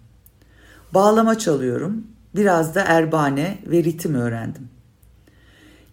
Bağlama 0.94 1.38
çalıyorum, 1.38 2.06
biraz 2.36 2.74
da 2.74 2.80
erbane 2.80 3.58
ve 3.66 3.84
ritim 3.84 4.14
öğrendim. 4.14 4.68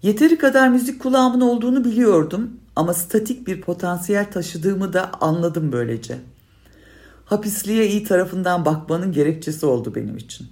Yeteri 0.02 0.38
kadar 0.38 0.70
müzik 0.70 1.02
kulağımın 1.02 1.42
olduğunu 1.42 1.86
biliyordum 1.86 2.52
ama 2.76 2.94
statik 2.94 3.48
bir 3.48 3.62
potansiyel 3.62 4.32
taşıdığımı 4.32 4.94
da 4.94 5.12
anladım 5.22 5.72
böylece. 5.72 6.18
Hapisliğe 7.26 7.88
iyi 7.88 8.04
tarafından 8.04 8.66
bakmanın 8.66 9.12
gerekçesi 9.12 9.66
oldu 9.66 9.96
benim 9.96 10.18
için. 10.18 10.48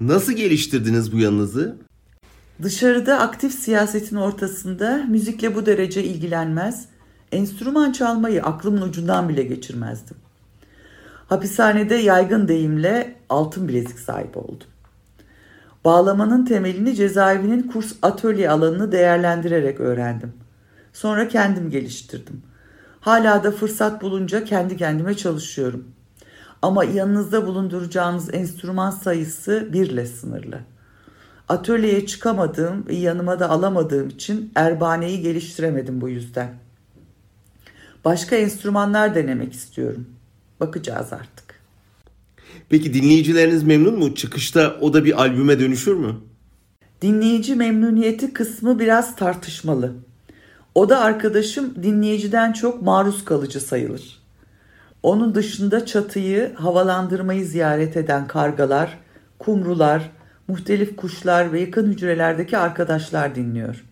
Nasıl 0.00 0.32
geliştirdiniz 0.32 1.12
bu 1.12 1.18
yanınızı? 1.18 1.76
Dışarıda 2.62 3.18
aktif 3.18 3.54
siyasetin 3.54 4.16
ortasında 4.16 5.04
müzikle 5.08 5.54
bu 5.54 5.66
derece 5.66 6.04
ilgilenmez, 6.04 6.88
enstrüman 7.32 7.92
çalmayı 7.92 8.42
aklımın 8.42 8.82
ucundan 8.82 9.28
bile 9.28 9.42
geçirmezdim. 9.42 10.16
Hapishanede 11.28 11.94
yaygın 11.94 12.48
deyimle 12.48 13.16
altın 13.28 13.68
bilezik 13.68 13.98
sahibi 13.98 14.38
oldum. 14.38 14.66
Bağlamanın 15.84 16.44
temelini 16.44 16.94
cezaevinin 16.94 17.62
kurs 17.62 17.92
atölye 18.02 18.50
alanını 18.50 18.92
değerlendirerek 18.92 19.80
öğrendim. 19.80 20.32
Sonra 20.92 21.28
kendim 21.28 21.70
geliştirdim. 21.70 22.42
Hala 23.00 23.44
da 23.44 23.50
fırsat 23.50 24.02
bulunca 24.02 24.44
kendi 24.44 24.76
kendime 24.76 25.16
çalışıyorum. 25.16 25.84
Ama 26.62 26.84
yanınızda 26.84 27.46
bulunduracağınız 27.46 28.34
enstrüman 28.34 28.90
sayısı 28.90 29.68
birle 29.72 30.06
sınırlı. 30.06 30.60
Atölyeye 31.48 32.06
çıkamadığım 32.06 32.86
ve 32.88 32.94
yanıma 32.94 33.40
da 33.40 33.50
alamadığım 33.50 34.08
için 34.08 34.52
erbaneyi 34.54 35.22
geliştiremedim 35.22 36.00
bu 36.00 36.08
yüzden. 36.08 36.54
Başka 38.04 38.36
enstrümanlar 38.36 39.14
denemek 39.14 39.52
istiyorum. 39.52 40.06
Bakacağız 40.60 41.12
artık. 41.12 41.60
Peki 42.68 42.94
dinleyicileriniz 42.94 43.62
memnun 43.62 43.98
mu? 43.98 44.14
Çıkışta 44.14 44.76
o 44.80 44.92
da 44.92 45.04
bir 45.04 45.20
albüme 45.20 45.58
dönüşür 45.58 45.94
mü? 45.94 46.14
Dinleyici 47.02 47.54
memnuniyeti 47.54 48.32
kısmı 48.32 48.78
biraz 48.78 49.16
tartışmalı. 49.16 49.92
O 50.74 50.88
da 50.88 51.00
arkadaşım 51.00 51.82
dinleyiciden 51.82 52.52
çok 52.52 52.82
maruz 52.82 53.24
kalıcı 53.24 53.60
sayılır. 53.60 54.22
Onun 55.02 55.34
dışında 55.34 55.86
çatıyı, 55.86 56.54
havalandırmayı 56.54 57.46
ziyaret 57.46 57.96
eden 57.96 58.26
kargalar, 58.26 58.98
kumrular, 59.38 60.10
muhtelif 60.48 60.96
kuşlar 60.96 61.52
ve 61.52 61.60
yakın 61.60 61.92
hücrelerdeki 61.92 62.58
arkadaşlar 62.58 63.34
dinliyor. 63.34 63.84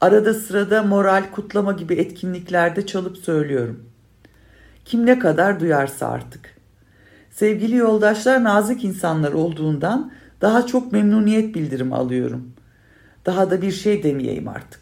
Arada 0.00 0.34
sırada 0.34 0.82
moral, 0.82 1.24
kutlama 1.32 1.72
gibi 1.72 1.94
etkinliklerde 1.94 2.86
çalıp 2.86 3.18
söylüyorum. 3.18 3.84
Kim 4.84 5.06
ne 5.06 5.18
kadar 5.18 5.60
duyarsa 5.60 6.08
artık. 6.08 6.56
Sevgili 7.30 7.76
yoldaşlar 7.76 8.44
nazik 8.44 8.84
insanlar 8.84 9.32
olduğundan 9.32 10.12
daha 10.40 10.66
çok 10.66 10.92
memnuniyet 10.92 11.54
bildirim 11.54 11.92
alıyorum. 11.92 12.52
Daha 13.26 13.50
da 13.50 13.62
bir 13.62 13.72
şey 13.72 14.02
demeyeyim 14.02 14.48
artık. 14.48 14.80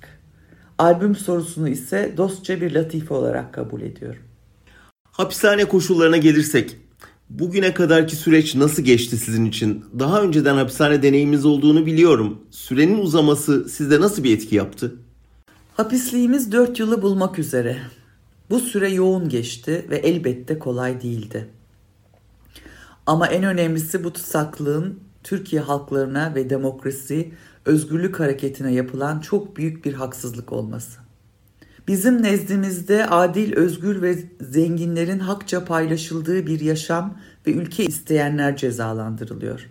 Albüm 0.79 1.14
sorusunu 1.16 1.68
ise 1.68 2.14
dostça 2.16 2.61
bir 2.61 2.74
latife 2.74 3.14
olarak 3.14 3.55
kabul 3.55 3.81
ediyorum. 3.81 4.22
Hapishane 5.11 5.64
koşullarına 5.64 6.16
gelirsek, 6.16 6.77
bugüne 7.30 7.74
kadarki 7.74 8.16
süreç 8.16 8.54
nasıl 8.54 8.82
geçti 8.82 9.16
sizin 9.16 9.44
için? 9.44 9.84
Daha 9.98 10.22
önceden 10.22 10.54
hapishane 10.56 11.02
deneyiminiz 11.02 11.44
olduğunu 11.44 11.86
biliyorum. 11.86 12.38
Sürenin 12.50 12.98
uzaması 12.98 13.68
sizde 13.68 14.00
nasıl 14.00 14.24
bir 14.24 14.36
etki 14.36 14.54
yaptı? 14.54 14.94
Hapisliğimiz 15.76 16.52
4 16.52 16.78
yılı 16.78 17.02
bulmak 17.02 17.38
üzere. 17.38 17.78
Bu 18.50 18.60
süre 18.60 18.90
yoğun 18.90 19.28
geçti 19.28 19.86
ve 19.90 19.96
elbette 19.96 20.58
kolay 20.58 21.02
değildi. 21.02 21.48
Ama 23.06 23.26
en 23.26 23.44
önemlisi 23.44 24.04
bu 24.04 24.12
tutsaklığın 24.12 25.00
Türkiye 25.24 25.62
halklarına 25.62 26.34
ve 26.34 26.50
demokrasi, 26.50 27.32
özgürlük 27.64 28.20
hareketine 28.20 28.72
yapılan 28.72 29.20
çok 29.20 29.56
büyük 29.56 29.84
bir 29.84 29.94
haksızlık 29.94 30.52
olması. 30.52 31.07
Bizim 31.88 32.22
nezdimizde 32.22 33.07
adil, 33.07 33.57
özgür 33.57 34.03
ve 34.03 34.18
zenginlerin 34.40 35.18
hakça 35.18 35.64
paylaşıldığı 35.64 36.46
bir 36.46 36.61
yaşam 36.61 37.18
ve 37.46 37.53
ülke 37.53 37.85
isteyenler 37.85 38.57
cezalandırılıyor. 38.57 39.70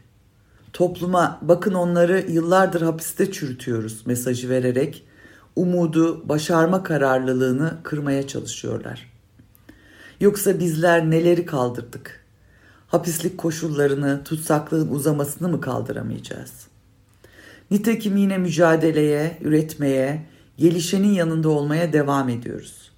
Topluma 0.74 1.40
bakın 1.42 1.74
onları 1.74 2.26
yıllardır 2.30 2.82
hapiste 2.82 3.32
çürütüyoruz 3.32 4.08
mesajı 4.08 4.50
vererek 4.50 5.08
umudu, 5.56 6.30
başarma 6.30 6.84
kararlılığını 6.84 7.78
kırmaya 7.84 8.28
çalışıyorlar. 8.28 9.14
Yoksa 10.20 10.60
bizler 10.60 11.10
neleri 11.10 11.46
kaldırdık? 11.46 12.26
Hapislik 12.88 13.38
koşullarını, 13.38 14.24
tutsaklığın 14.24 14.88
uzamasını 14.88 15.50
mı 15.50 15.62
kaldıramayacağız? 15.62 16.68
Nitekim 17.72 18.18
yine 18.18 18.38
mücadeleye, 18.38 19.38
üretmeye, 19.42 20.26
gelişenin 20.58 21.14
yanında 21.14 21.50
olmaya 21.50 21.94
devam 21.94 22.30
ediyoruz. 22.30 22.92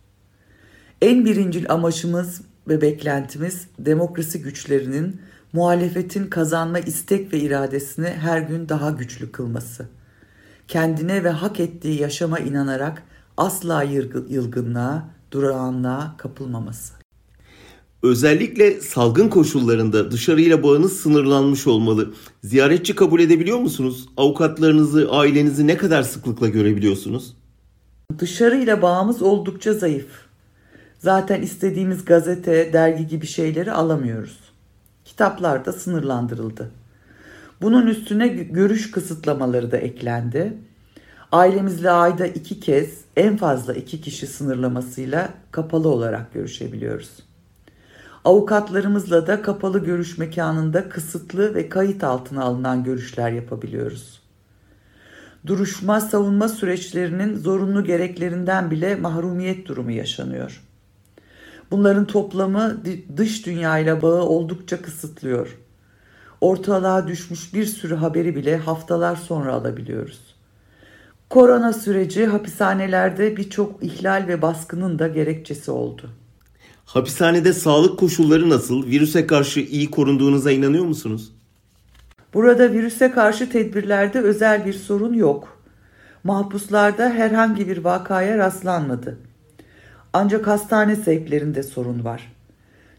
En 1.02 1.26
birincil 1.26 1.69
amacımız 1.69 2.41
ve 2.67 2.82
beklentimiz 2.82 3.67
demokrasi 3.80 4.41
güçlerinin 4.41 5.22
muhalefetin 5.54 6.28
kazanma 6.28 6.80
istek 6.80 7.34
ve 7.34 7.39
iradesini 7.39 8.08
her 8.08 8.41
gün 8.41 8.69
daha 8.69 8.91
güçlü 8.91 9.32
kılması. 9.32 9.89
Kendine 10.67 11.24
ve 11.24 11.30
hak 11.30 11.60
ettiği 11.60 12.02
yaşama 12.02 12.39
inanarak 12.39 13.04
asla 13.38 13.84
yılgınlığa, 14.30 15.10
durağanlığa 15.32 16.15
kapılmaması. 16.17 16.93
Özellikle 18.04 18.82
salgın 18.82 19.30
koşullarında 19.30 20.12
dışarıyla 20.12 20.63
bağınız 20.63 21.00
sınırlanmış 21.00 21.67
olmalı. 21.67 22.13
Ziyaretçi 22.43 22.95
kabul 22.95 23.19
edebiliyor 23.19 23.60
musunuz? 23.60 24.10
Avukatlarınızı, 24.17 25.12
ailenizi 25.12 25.67
ne 25.67 25.78
kadar 25.78 26.04
sıklıkla 26.04 26.48
görebiliyorsunuz? 26.48 27.36
Dışarıyla 28.17 28.82
bağımız 28.82 29.22
oldukça 29.22 29.74
zayıf. 29.74 30.26
Zaten 31.00 31.41
istediğimiz 31.41 32.06
gazete, 32.06 32.74
dergi 32.74 33.08
gibi 33.08 33.26
şeyleri 33.26 33.72
alamıyoruz. 33.72 34.39
Kitaplar 35.06 35.65
da 35.65 35.74
sınırlandırıldı. 35.74 36.72
Bunun 37.62 37.88
üstüne 37.88 38.28
görüş 38.28 38.91
kısıtlamaları 38.91 39.72
da 39.72 39.78
eklendi. 39.78 40.54
Ailemizle 41.32 41.91
ayda 41.91 42.26
iki 42.28 42.60
kez 42.60 42.89
en 43.17 43.38
fazla 43.38 43.74
iki 43.74 44.02
kişi 44.02 44.28
sınırlamasıyla 44.28 45.30
kapalı 45.52 45.89
olarak 45.89 46.34
görüşebiliyoruz. 46.34 47.12
Avukatlarımızla 48.26 49.28
da 49.28 49.41
kapalı 49.41 49.80
görüş 49.80 50.17
mekanında 50.17 50.89
kısıtlı 50.89 51.56
ve 51.56 51.69
kayıt 51.69 52.04
altına 52.04 52.43
alınan 52.43 52.84
görüşler 52.84 53.32
yapabiliyoruz. 53.32 54.29
Duruşma 55.45 56.02
savunma 56.02 56.47
süreçlerinin 56.47 57.38
zorunlu 57.38 57.84
gereklerinden 57.84 58.71
bile 58.71 58.95
mahrumiyet 58.95 59.67
durumu 59.67 59.91
yaşanıyor. 59.91 60.63
Bunların 61.71 62.06
toplamı 62.06 62.84
dış 63.17 63.45
dünyayla 63.45 64.02
bağı 64.02 64.21
oldukça 64.21 64.82
kısıtlıyor. 64.82 65.58
Ortalığa 66.41 67.08
düşmüş 67.08 67.54
bir 67.54 67.65
sürü 67.65 67.95
haberi 67.95 68.36
bile 68.36 68.58
haftalar 68.58 69.15
sonra 69.15 69.54
alabiliyoruz. 69.54 70.36
Korona 71.30 71.73
süreci 71.73 72.25
hapishanelerde 72.25 73.38
birçok 73.38 73.84
ihlal 73.84 74.25
ve 74.28 74.41
baskının 74.41 74.99
da 74.99 75.08
gerekçesi 75.08 75.71
oldu. 75.71 76.10
Hapishanede 76.86 77.54
sağlık 77.54 77.99
koşulları 77.99 78.49
nasıl? 78.49 78.86
Virüse 78.86 79.28
karşı 79.28 79.60
iyi 79.60 79.91
korunduğunuza 79.91 80.52
inanıyor 80.52 80.86
musunuz? 80.86 81.32
Burada 82.34 82.72
virüse 82.72 83.12
karşı 83.12 83.50
tedbirlerde 83.50 84.20
özel 84.20 84.65
bir 84.65 84.74
sorun 84.74 85.13
yok. 85.13 85.62
Mahpuslarda 86.24 87.10
herhangi 87.10 87.68
bir 87.68 87.78
vakaya 87.78 88.38
rastlanmadı. 88.38 89.18
Ancak 90.13 90.48
hastane 90.48 90.96
sevklerinde 90.96 91.63
sorun 91.63 92.04
var. 92.04 92.34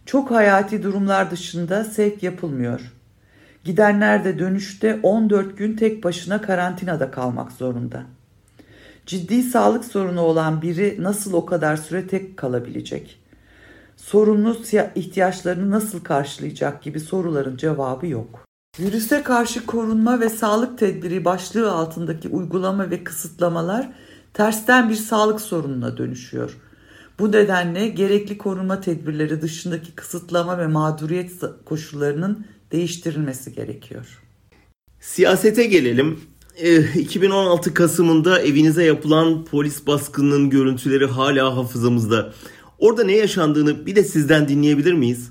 Çok 0.07 0.31
hayati 0.31 0.83
durumlar 0.83 1.31
dışında 1.31 1.85
sevk 1.85 2.23
yapılmıyor. 2.23 2.93
Gidenler 3.65 4.25
de 4.25 4.39
dönüşte 4.39 5.01
14 5.03 5.59
gün 5.59 5.77
tek 5.77 6.05
başına 6.05 6.41
karantinada 6.41 7.11
kalmak 7.11 7.53
zorunda. 7.53 8.03
Ciddi 9.07 9.43
sağlık 9.43 9.85
sorunu 9.85 10.21
olan 10.21 10.63
biri 10.63 10.97
nasıl 11.01 11.33
o 11.33 11.47
kadar 11.47 11.77
süre 11.77 12.07
tek 12.07 12.37
kalabilecek? 12.37 13.21
Sorunlu 13.97 14.57
ihtiyaçlarını 14.95 15.71
nasıl 15.71 16.01
karşılayacak 16.01 16.83
gibi 16.83 17.01
soruların 17.01 17.57
cevabı 17.57 18.07
yok. 18.07 18.50
Virüse 18.79 19.23
karşı 19.23 19.67
korunma 19.67 20.21
ve 20.21 20.29
sağlık 20.29 20.79
tedbiri 20.79 21.25
başlığı 21.25 21.73
altındaki 21.73 22.29
uygulama 22.29 22.91
ve 22.91 23.05
kısıtlamalar 23.05 23.93
tersten 24.35 24.91
bir 24.91 24.95
sağlık 24.95 25.41
sorununa 25.41 25.97
dönüşüyor. 25.97 26.57
Bu 27.19 27.33
nedenle 27.33 27.89
gerekli 27.89 28.39
korunma 28.39 28.81
tedbirleri 28.81 29.43
dışındaki 29.43 29.93
kısıtlama 29.93 30.59
ve 30.59 30.67
mağduriyet 30.67 31.33
koşullarının 31.65 32.47
değiştirilmesi 32.73 33.53
gerekiyor. 33.53 34.23
Siyasete 35.01 35.65
gelelim. 35.65 36.21
2016 36.97 37.71
ee, 37.71 37.75
Kasım'ında 37.75 38.43
evinize 38.43 38.85
yapılan 38.85 39.45
polis 39.45 39.87
baskınının 39.87 40.51
görüntüleri 40.51 41.07
hala 41.07 41.57
hafızamızda. 41.57 42.33
Orada 42.79 43.05
ne 43.05 43.17
yaşandığını 43.17 43.87
bir 43.87 43.97
de 43.97 44.05
sizden 44.05 44.49
dinleyebilir 44.49 44.93
miyiz? 44.93 45.31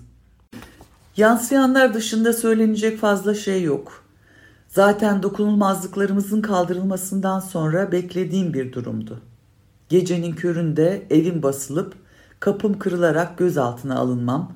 Yansıyanlar 1.20 1.94
dışında 1.94 2.34
söylenecek 2.34 3.00
fazla 3.00 3.36
şey 3.36 3.64
yok. 3.64 4.04
Zaten 4.68 5.24
dokunulmazlıklarımızın 5.24 6.42
kaldırılmasından 6.42 7.40
sonra 7.40 7.92
beklediğim 7.92 8.54
bir 8.54 8.74
durumdu. 8.74 9.22
Gecenin 9.90 10.36
köründe 10.36 11.08
evim 11.10 11.44
basılıp 11.44 11.94
kapım 12.40 12.80
kırılarak 12.80 13.38
gözaltına 13.38 13.98
alınmam, 13.98 14.54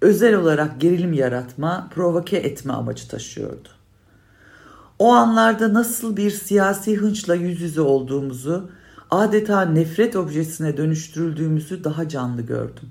özel 0.00 0.34
olarak 0.34 0.80
gerilim 0.80 1.12
yaratma, 1.12 1.88
provoke 1.94 2.36
etme 2.36 2.72
amacı 2.72 3.08
taşıyordu. 3.08 3.68
O 4.98 5.12
anlarda 5.12 5.74
nasıl 5.74 6.16
bir 6.16 6.30
siyasi 6.30 6.96
hınçla 6.96 7.34
yüz 7.34 7.60
yüze 7.60 7.80
olduğumuzu, 7.80 8.70
adeta 9.10 9.62
nefret 9.64 10.16
objesine 10.16 10.76
dönüştürüldüğümüzü 10.76 11.84
daha 11.84 12.08
canlı 12.08 12.42
gördüm. 12.42 12.90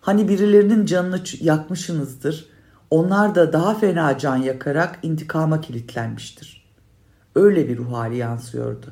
Hani 0.00 0.28
birilerinin 0.28 0.86
canını 0.86 1.20
yakmışsınızdır, 1.40 2.46
onlar 2.90 3.34
da 3.34 3.52
daha 3.52 3.74
fena 3.74 4.18
can 4.18 4.36
yakarak 4.36 4.98
intikama 5.02 5.60
kilitlenmiştir. 5.60 6.66
Öyle 7.34 7.68
bir 7.68 7.78
ruh 7.78 7.92
hali 7.92 8.16
yansıyordu. 8.16 8.86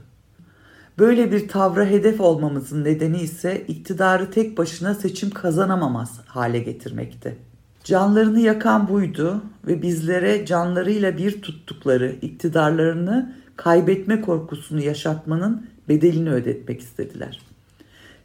Böyle 0.98 1.32
bir 1.32 1.48
tavra 1.48 1.84
hedef 1.84 2.20
olmamızın 2.20 2.84
nedeni 2.84 3.20
ise 3.20 3.64
iktidarı 3.68 4.30
tek 4.30 4.58
başına 4.58 4.94
seçim 4.94 5.30
kazanamamaz 5.30 6.20
hale 6.26 6.58
getirmekti. 6.58 7.38
Canlarını 7.84 8.40
yakan 8.40 8.88
buydu 8.88 9.42
ve 9.66 9.82
bizlere 9.82 10.46
canlarıyla 10.46 11.16
bir 11.16 11.42
tuttukları 11.42 12.16
iktidarlarını 12.22 13.34
kaybetme 13.56 14.20
korkusunu 14.20 14.80
yaşatmanın 14.80 15.66
bedelini 15.88 16.30
ödetmek 16.30 16.80
istediler. 16.80 17.40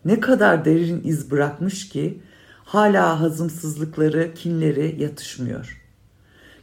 Ne 0.06 0.20
kadar 0.20 0.66
derin 0.66 1.02
iz 1.04 1.32
bırakmış 1.32 1.90
ki 1.90 2.20
hala 2.66 3.20
hazımsızlıkları, 3.20 4.34
kinleri 4.34 4.96
yatışmıyor. 5.00 5.82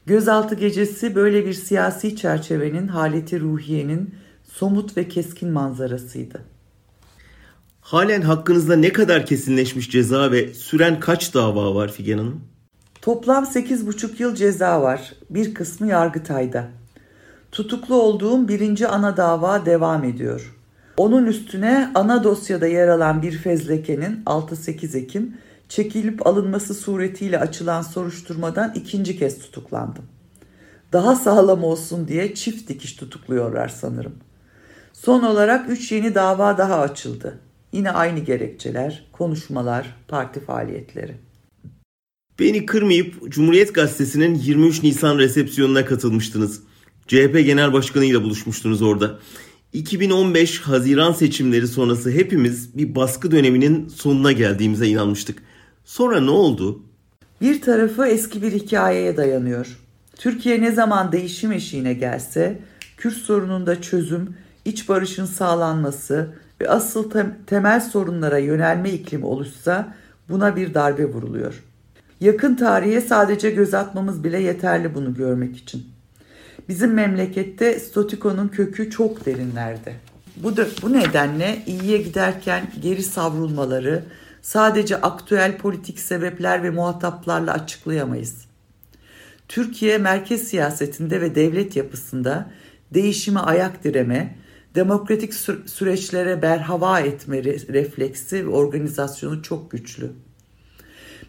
Gözaltı 0.07 0.55
gecesi 0.55 1.15
böyle 1.15 1.47
bir 1.47 1.53
siyasi 1.53 2.17
çerçevenin 2.17 2.89
haleti 2.89 3.41
ruhiyenin 3.41 4.15
somut 4.45 4.97
ve 4.97 5.09
keskin 5.09 5.51
manzarasıydı. 5.51 6.41
Halen 7.81 8.23
hakkınızda 8.23 8.77
ne 8.77 8.93
kadar 8.93 9.27
kesinleşmiş 9.27 9.91
ceza 9.91 10.33
ve 10.33 10.55
süren 10.55 11.01
kaç 11.01 11.35
dava 11.35 11.75
var 11.75 11.93
Figen 11.93 12.19
Hanım? 12.19 12.41
Toplam 13.03 13.45
8,5 13.45 14.23
yıl 14.23 14.35
ceza 14.35 14.83
var. 14.83 15.13
Bir 15.31 15.55
kısmı 15.55 15.87
Yargıtay'da. 15.87 16.69
Tutuklu 17.53 17.95
olduğum 18.03 18.49
birinci 18.49 18.89
ana 18.89 19.17
dava 19.17 19.67
devam 19.67 20.05
ediyor. 20.05 20.57
Onun 20.97 21.27
üstüne 21.27 21.91
ana 21.95 22.25
dosyada 22.25 22.67
yer 22.67 22.89
alan 22.89 23.23
bir 23.23 23.33
fezlekenin 23.33 24.23
6-8 24.27 24.99
Ekim 24.99 25.35
çekilip 25.71 26.27
alınması 26.27 26.75
suretiyle 26.75 27.39
açılan 27.39 27.83
soruşturmadan 27.83 28.73
ikinci 28.75 29.19
kez 29.19 29.39
tutuklandım. 29.39 30.05
Daha 30.93 31.17
sağlam 31.17 31.65
olsun 31.65 32.09
diye 32.09 32.35
çift 32.35 32.69
dikiş 32.69 32.93
tutukluyorlar 32.93 33.69
sanırım. 33.69 34.15
Son 34.93 35.23
olarak 35.23 35.71
3 35.71 35.93
yeni 35.93 36.15
dava 36.15 36.59
daha 36.59 36.81
açıldı. 36.81 37.39
Yine 37.73 37.91
aynı 37.91 38.19
gerekçeler, 38.19 39.07
konuşmalar, 39.13 39.97
parti 40.09 40.41
faaliyetleri. 40.41 41.15
Beni 42.39 42.67
kırmayıp 42.67 43.31
Cumhuriyet 43.33 43.75
Gazetesi'nin 43.75 44.35
23 44.35 44.83
Nisan 44.83 45.19
resepsiyonuna 45.19 45.85
katılmıştınız. 45.85 46.63
CHP 47.07 47.43
Genel 47.45 47.73
Başkanı 47.73 48.05
ile 48.05 48.23
buluşmuştunuz 48.23 48.83
orada. 48.83 49.19
2015 49.73 50.61
Haziran 50.61 51.13
seçimleri 51.13 51.69
sonrası 51.69 52.11
hepimiz 52.11 52.77
bir 52.77 52.95
baskı 52.95 53.31
döneminin 53.31 53.89
sonuna 53.89 54.33
geldiğimize 54.33 54.89
inanmıştık. 54.89 55.43
Sonra 55.91 56.21
ne 56.21 56.31
oldu? 56.31 56.83
Bir 57.41 57.61
tarafı 57.61 58.07
eski 58.07 58.43
bir 58.43 58.53
hikayeye 58.53 59.17
dayanıyor. 59.17 59.79
Türkiye 60.17 60.63
ne 60.63 60.73
zaman 60.73 61.13
değişim 61.13 61.53
eşiğine 61.53 61.95
gelse, 61.95 62.59
Kürt 62.97 63.15
sorununda 63.15 63.83
çözüm, 63.83 64.37
iç 64.65 64.89
barışın 64.89 65.25
sağlanması 65.25 66.35
ve 66.61 66.71
asıl 66.71 67.11
temel 67.47 67.81
sorunlara 67.81 68.39
yönelme 68.39 68.91
iklimi 68.91 69.27
oluşsa 69.27 69.95
buna 70.29 70.57
bir 70.57 70.75
darbe 70.75 71.05
vuruluyor. 71.05 71.63
Yakın 72.21 72.55
tarihe 72.55 73.01
sadece 73.01 73.51
göz 73.51 73.75
atmamız 73.75 74.25
bile 74.25 74.43
yeterli 74.43 74.95
bunu 74.95 75.15
görmek 75.15 75.57
için. 75.57 75.87
Bizim 76.69 76.93
memlekette 76.93 77.81
Stotiko'nun 77.81 78.49
kökü 78.49 78.91
çok 78.91 79.27
derinlerde. 79.27 79.95
Bu, 80.37 80.53
bu 80.83 80.93
nedenle 80.93 81.63
iyiye 81.67 81.99
giderken 81.99 82.63
geri 82.83 83.03
savrulmaları 83.03 84.05
sadece 84.43 85.01
aktüel 85.01 85.59
politik 85.59 85.99
sebepler 85.99 86.63
ve 86.63 86.71
muhataplarla 86.71 87.53
açıklayamayız. 87.53 88.45
Türkiye 89.49 89.99
merkez 89.99 90.49
siyasetinde 90.49 91.21
ve 91.21 91.35
devlet 91.35 91.77
yapısında 91.77 92.51
değişime 92.95 93.41
ayak 93.41 93.85
direme, 93.85 94.37
demokratik 94.75 95.35
süreçlere 95.67 96.43
berhava 96.43 97.01
etme 97.01 97.45
refleksi 97.45 98.47
ve 98.47 98.51
organizasyonu 98.51 99.43
çok 99.43 99.71
güçlü. 99.71 100.13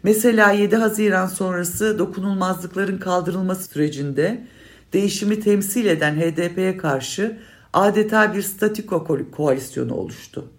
Mesela 0.02 0.50
7 0.52 0.76
Haziran 0.76 1.26
sonrası 1.26 1.98
dokunulmazlıkların 1.98 2.98
kaldırılması 2.98 3.70
sürecinde 3.70 4.46
değişimi 4.92 5.40
temsil 5.40 5.86
eden 5.86 6.16
HDP'ye 6.16 6.76
karşı 6.76 7.38
adeta 7.72 8.34
bir 8.34 8.42
statiko 8.42 9.06
koalisyonu 9.30 9.94
oluştu. 9.94 10.50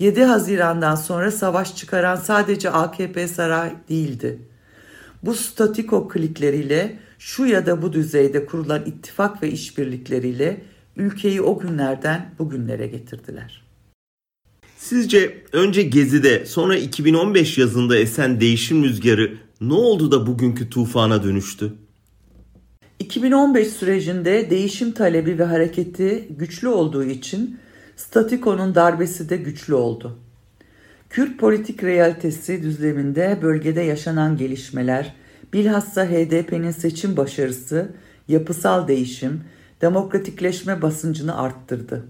7 0.00 0.24
Haziran'dan 0.24 0.94
sonra 0.94 1.30
savaş 1.30 1.76
çıkaran 1.76 2.16
sadece 2.16 2.70
AKP 2.70 3.28
saray 3.28 3.72
değildi. 3.88 4.38
Bu 5.22 5.34
statiko 5.34 6.08
klikleriyle 6.08 6.98
şu 7.18 7.46
ya 7.46 7.66
da 7.66 7.82
bu 7.82 7.92
düzeyde 7.92 8.46
kurulan 8.46 8.86
ittifak 8.86 9.42
ve 9.42 9.50
işbirlikleriyle 9.50 10.62
ülkeyi 10.96 11.42
o 11.42 11.58
günlerden 11.58 12.34
bugünlere 12.38 12.86
getirdiler. 12.86 13.62
Sizce 14.76 15.44
önce 15.52 15.82
Gezi'de 15.82 16.46
sonra 16.46 16.76
2015 16.76 17.58
yazında 17.58 17.96
esen 17.96 18.40
değişim 18.40 18.84
rüzgarı 18.84 19.38
ne 19.60 19.74
oldu 19.74 20.12
da 20.12 20.26
bugünkü 20.26 20.70
tufana 20.70 21.22
dönüştü? 21.22 21.72
2015 22.98 23.68
sürecinde 23.68 24.50
değişim 24.50 24.92
talebi 24.92 25.38
ve 25.38 25.44
hareketi 25.44 26.28
güçlü 26.30 26.68
olduğu 26.68 27.04
için 27.04 27.58
statiko'nun 28.00 28.74
darbesi 28.74 29.28
de 29.28 29.36
güçlü 29.36 29.74
oldu. 29.74 30.18
Kürt 31.10 31.38
politik 31.38 31.84
realitesi 31.84 32.62
düzleminde 32.62 33.38
bölgede 33.42 33.80
yaşanan 33.80 34.36
gelişmeler, 34.36 35.14
bilhassa 35.52 36.04
HDP'nin 36.04 36.70
seçim 36.70 37.16
başarısı, 37.16 37.88
yapısal 38.28 38.88
değişim, 38.88 39.44
demokratikleşme 39.80 40.82
basıncını 40.82 41.38
arttırdı. 41.38 42.06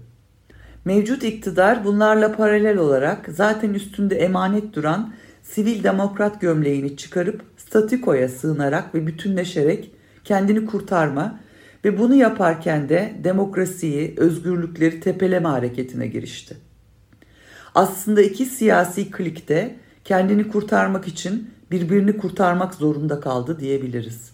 Mevcut 0.85 1.23
iktidar 1.23 1.85
bunlarla 1.85 2.35
paralel 2.35 2.77
olarak 2.77 3.29
zaten 3.29 3.73
üstünde 3.73 4.15
emanet 4.15 4.73
duran 4.73 5.13
sivil 5.43 5.83
demokrat 5.83 6.41
gömleğini 6.41 6.97
çıkarıp 6.97 7.41
statikoya 7.57 8.29
sığınarak 8.29 8.95
ve 8.95 9.07
bütünleşerek 9.07 9.91
kendini 10.23 10.65
kurtarma 10.65 11.39
ve 11.85 11.99
bunu 11.99 12.15
yaparken 12.15 12.89
de 12.89 13.13
demokrasiyi, 13.23 14.13
özgürlükleri 14.17 14.99
tepeleme 14.99 15.49
hareketine 15.49 16.07
girişti. 16.07 16.57
Aslında 17.75 18.21
iki 18.21 18.45
siyasi 18.45 19.11
klik 19.11 19.49
de 19.49 19.75
kendini 20.05 20.47
kurtarmak 20.47 21.07
için 21.07 21.49
birbirini 21.71 22.17
kurtarmak 22.17 22.73
zorunda 22.73 23.19
kaldı 23.19 23.59
diyebiliriz. 23.59 24.31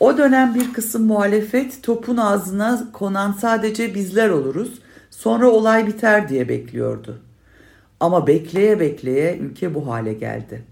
O 0.00 0.18
dönem 0.18 0.54
bir 0.54 0.72
kısım 0.72 1.06
muhalefet 1.06 1.82
topun 1.82 2.16
ağzına 2.16 2.92
konan 2.92 3.32
sadece 3.32 3.94
bizler 3.94 4.28
oluruz, 4.28 4.78
sonra 5.10 5.50
olay 5.50 5.86
biter 5.86 6.28
diye 6.28 6.48
bekliyordu. 6.48 7.20
Ama 8.00 8.26
bekleye 8.26 8.80
bekleye 8.80 9.38
ülke 9.38 9.74
bu 9.74 9.86
hale 9.86 10.12
geldi. 10.12 10.62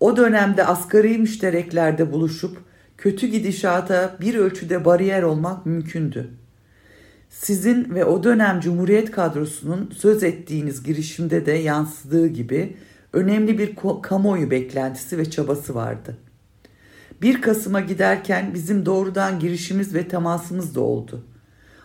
O 0.00 0.16
dönemde 0.16 0.66
asgari 0.66 1.18
müştereklerde 1.18 2.12
buluşup 2.12 2.56
kötü 2.98 3.26
gidişata 3.26 4.16
bir 4.20 4.34
ölçüde 4.34 4.84
bariyer 4.84 5.22
olmak 5.22 5.66
mümkündü. 5.66 6.30
Sizin 7.30 7.94
ve 7.94 8.04
o 8.04 8.24
dönem 8.24 8.60
Cumhuriyet 8.60 9.10
kadrosunun 9.10 9.90
söz 9.96 10.22
ettiğiniz 10.22 10.82
girişimde 10.82 11.46
de 11.46 11.52
yansıdığı 11.52 12.26
gibi 12.26 12.76
önemli 13.12 13.58
bir 13.58 13.76
kamuoyu 14.02 14.50
beklentisi 14.50 15.18
ve 15.18 15.30
çabası 15.30 15.74
vardı. 15.74 16.16
1 17.22 17.42
Kasım'a 17.42 17.80
giderken 17.80 18.54
bizim 18.54 18.86
doğrudan 18.86 19.40
girişimiz 19.40 19.94
ve 19.94 20.08
temasımız 20.08 20.74
da 20.74 20.80
oldu. 20.80 21.24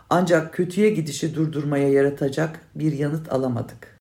Ancak 0.09 0.53
kötüye 0.53 0.89
gidişi 0.89 1.35
durdurmaya 1.35 1.89
yaratacak 1.89 2.59
bir 2.75 2.93
yanıt 2.93 3.31
alamadık. 3.31 3.99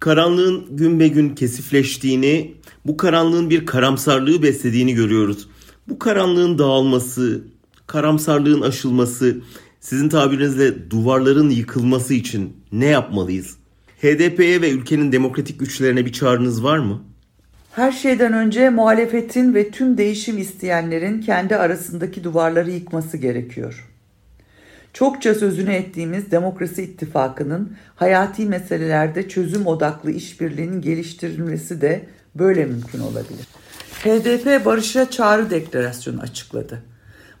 Karanlığın 0.00 0.76
gün 0.76 1.00
be 1.00 1.08
gün 1.08 1.34
kesifleştiğini, 1.34 2.54
bu 2.84 2.96
karanlığın 2.96 3.50
bir 3.50 3.66
karamsarlığı 3.66 4.42
beslediğini 4.42 4.94
görüyoruz. 4.94 5.48
Bu 5.88 5.98
karanlığın 5.98 6.58
dağılması, 6.58 7.44
karamsarlığın 7.86 8.60
aşılması, 8.60 9.36
sizin 9.80 10.08
tabirinizle 10.08 10.90
duvarların 10.90 11.50
yıkılması 11.50 12.14
için 12.14 12.56
ne 12.72 12.86
yapmalıyız? 12.86 13.56
HDP'ye 14.02 14.62
ve 14.62 14.70
ülkenin 14.70 15.12
demokratik 15.12 15.60
güçlerine 15.60 16.06
bir 16.06 16.12
çağrınız 16.12 16.64
var 16.64 16.78
mı? 16.78 17.02
Her 17.72 17.92
şeyden 17.92 18.32
önce 18.32 18.70
muhalefetin 18.70 19.54
ve 19.54 19.70
tüm 19.70 19.98
değişim 19.98 20.38
isteyenlerin 20.38 21.20
kendi 21.20 21.56
arasındaki 21.56 22.24
duvarları 22.24 22.70
yıkması 22.70 23.16
gerekiyor. 23.16 23.88
Çokça 24.92 25.34
sözünü 25.34 25.70
ettiğimiz 25.70 26.30
Demokrasi 26.30 26.82
İttifakı'nın 26.82 27.76
hayati 27.96 28.46
meselelerde 28.46 29.28
çözüm 29.28 29.66
odaklı 29.66 30.10
işbirliğinin 30.10 30.80
geliştirilmesi 30.80 31.80
de 31.80 32.06
böyle 32.34 32.64
mümkün 32.64 33.00
olabilir. 33.00 33.46
HDP 33.98 34.64
barışa 34.64 35.10
çağrı 35.10 35.50
deklarasyonu 35.50 36.20
açıkladı. 36.20 36.82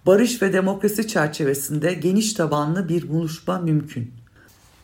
Barış 0.06 0.42
ve 0.42 0.52
demokrasi 0.52 1.08
çerçevesinde 1.08 1.94
geniş 1.94 2.32
tabanlı 2.32 2.88
bir 2.88 3.08
buluşma 3.08 3.58
mümkün. 3.58 4.12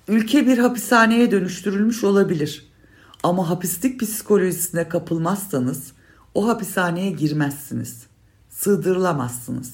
Ülke 0.09 0.47
bir 0.47 0.59
hapishaneye 0.59 1.31
dönüştürülmüş 1.31 2.05
olabilir. 2.05 2.67
Ama 3.23 3.51
hapislik 3.51 4.01
psikolojisine 4.01 4.89
kapılmazsanız 4.89 5.93
o 6.35 6.49
hapishaneye 6.49 7.11
girmezsiniz. 7.11 8.07
Sığdırılamazsınız. 8.51 9.73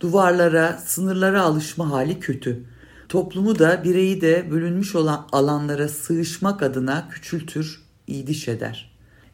Duvarlara, 0.00 0.78
sınırlara 0.86 1.42
alışma 1.42 1.90
hali 1.90 2.20
kötü. 2.20 2.64
Toplumu 3.08 3.58
da 3.58 3.84
bireyi 3.84 4.20
de 4.20 4.50
bölünmüş 4.50 4.94
olan 4.94 5.26
alanlara 5.32 5.88
sığışmak 5.88 6.62
adına 6.62 7.08
küçültür, 7.08 7.82
iyiliş 8.06 8.48
eder. 8.48 8.91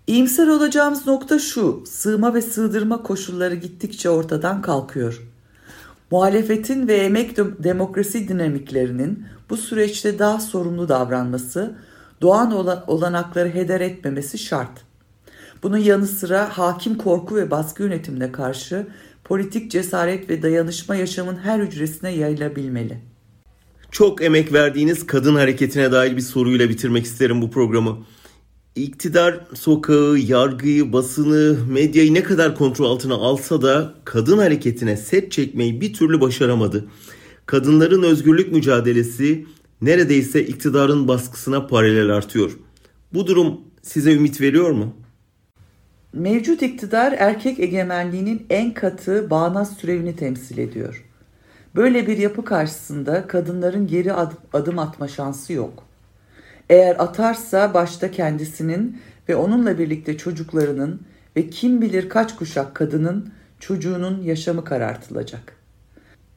İyimser 0.09 0.47
olacağımız 0.47 1.07
nokta 1.07 1.39
şu, 1.39 1.85
sığma 1.87 2.35
ve 2.35 2.43
sığdırma 2.43 3.03
koşulları 3.03 3.55
gittikçe 3.55 4.11
ortadan 4.11 4.63
kalkıyor. 4.63 5.23
Muhalefetin 6.11 6.89
ve 6.89 6.97
emek 6.97 7.37
demokrasi 7.37 8.29
dinamiklerinin 8.29 9.25
bu 9.51 9.57
süreçte 9.57 10.19
daha 10.19 10.41
sorumlu 10.41 10.89
davranması, 10.89 11.75
doğan 12.21 12.51
olanakları 12.87 13.49
heder 13.49 13.81
etmemesi 13.81 14.39
şart. 14.39 14.85
Bunun 15.63 15.77
yanı 15.77 16.07
sıra 16.07 16.59
hakim 16.59 16.99
korku 16.99 17.37
ve 17.37 17.51
baskı 17.51 17.83
yönetimine 17.83 18.33
karşı 18.33 18.87
politik 19.25 19.71
cesaret 19.71 20.31
ve 20.31 20.43
dayanışma 20.43 20.97
yaşamın 20.97 21.37
her 21.37 21.61
hücresine 21.61 22.11
yayılabilmeli. 22.11 22.99
Çok 23.91 24.23
emek 24.23 24.53
verdiğiniz 24.53 25.07
kadın 25.07 25.35
hareketine 25.35 25.93
dair 25.93 26.17
bir 26.17 26.23
soruyla 26.23 26.69
bitirmek 26.69 27.05
isterim 27.05 27.43
bu 27.43 27.51
programı. 27.51 27.99
İktidar 28.79 29.41
sokağı, 29.55 30.19
yargıyı, 30.19 30.93
basını, 30.93 31.59
medyayı 31.69 32.15
ne 32.15 32.23
kadar 32.23 32.55
kontrol 32.55 32.91
altına 32.91 33.15
alsa 33.15 33.63
da 33.63 33.95
kadın 34.05 34.39
hareketine 34.39 34.97
set 34.97 35.33
çekmeyi 35.33 35.81
bir 35.81 35.93
türlü 35.93 36.21
başaramadı. 36.21 36.89
Kadınların 37.47 38.03
özgürlük 38.03 38.53
mücadelesi 38.53 39.47
neredeyse 39.83 40.47
iktidarın 40.47 41.09
baskısına 41.09 41.67
paralel 41.67 42.11
artıyor. 42.11 42.59
Bu 43.15 43.27
durum 43.27 43.61
size 43.83 44.13
ümit 44.13 44.41
veriyor 44.41 44.71
mu? 44.71 44.95
Mevcut 46.13 46.63
iktidar 46.63 47.15
erkek 47.19 47.61
egemenliğinin 47.61 48.47
en 48.51 48.75
katı 48.75 49.31
bağnaz 49.31 49.77
türevini 49.77 50.17
temsil 50.17 50.59
ediyor. 50.59 51.05
Böyle 51.77 52.07
bir 52.07 52.19
yapı 52.19 52.45
karşısında 52.45 53.27
kadınların 53.27 53.87
geri 53.87 54.13
adım 54.53 54.79
atma 54.79 55.09
şansı 55.09 55.53
yok. 55.53 55.88
Eğer 56.69 56.97
atarsa 56.99 57.75
başta 57.75 58.11
kendisinin 58.11 59.01
ve 59.29 59.37
onunla 59.37 59.79
birlikte 59.79 60.17
çocuklarının 60.17 61.01
ve 61.37 61.51
kim 61.51 61.83
bilir 61.83 62.09
kaç 62.09 62.37
kuşak 62.37 62.75
kadının 62.75 63.33
çocuğunun 63.61 64.23
yaşamı 64.23 64.65
karartılacak. 64.65 65.53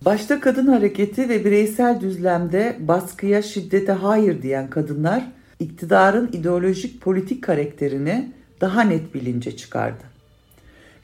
Başta 0.05 0.39
kadın 0.39 0.67
hareketi 0.67 1.29
ve 1.29 1.45
bireysel 1.45 2.01
düzlemde 2.01 2.77
baskıya, 2.79 3.41
şiddete 3.41 3.91
hayır 3.91 4.41
diyen 4.41 4.69
kadınlar 4.69 5.31
iktidarın 5.59 6.29
ideolojik 6.33 7.01
politik 7.01 7.43
karakterini 7.43 8.31
daha 8.61 8.81
net 8.81 9.13
bilince 9.13 9.57
çıkardı. 9.57 10.03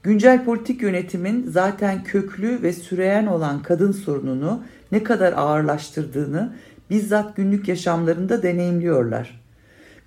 Güncel 0.04 0.46
politik 0.46 0.82
yönetimin 0.82 1.46
zaten 1.50 2.04
köklü 2.04 2.62
ve 2.62 2.74
süreyen 2.74 3.26
olan 3.26 3.64
kadın 3.64 3.92
sorununu 3.92 4.64
ne 4.92 5.04
kadar 5.04 5.34
ağırlaştırdığını 5.34 6.54
bizzat 6.90 7.36
günlük 7.36 7.68
yaşamlarında 7.68 8.44
deneyimliyorlar. 8.44 9.42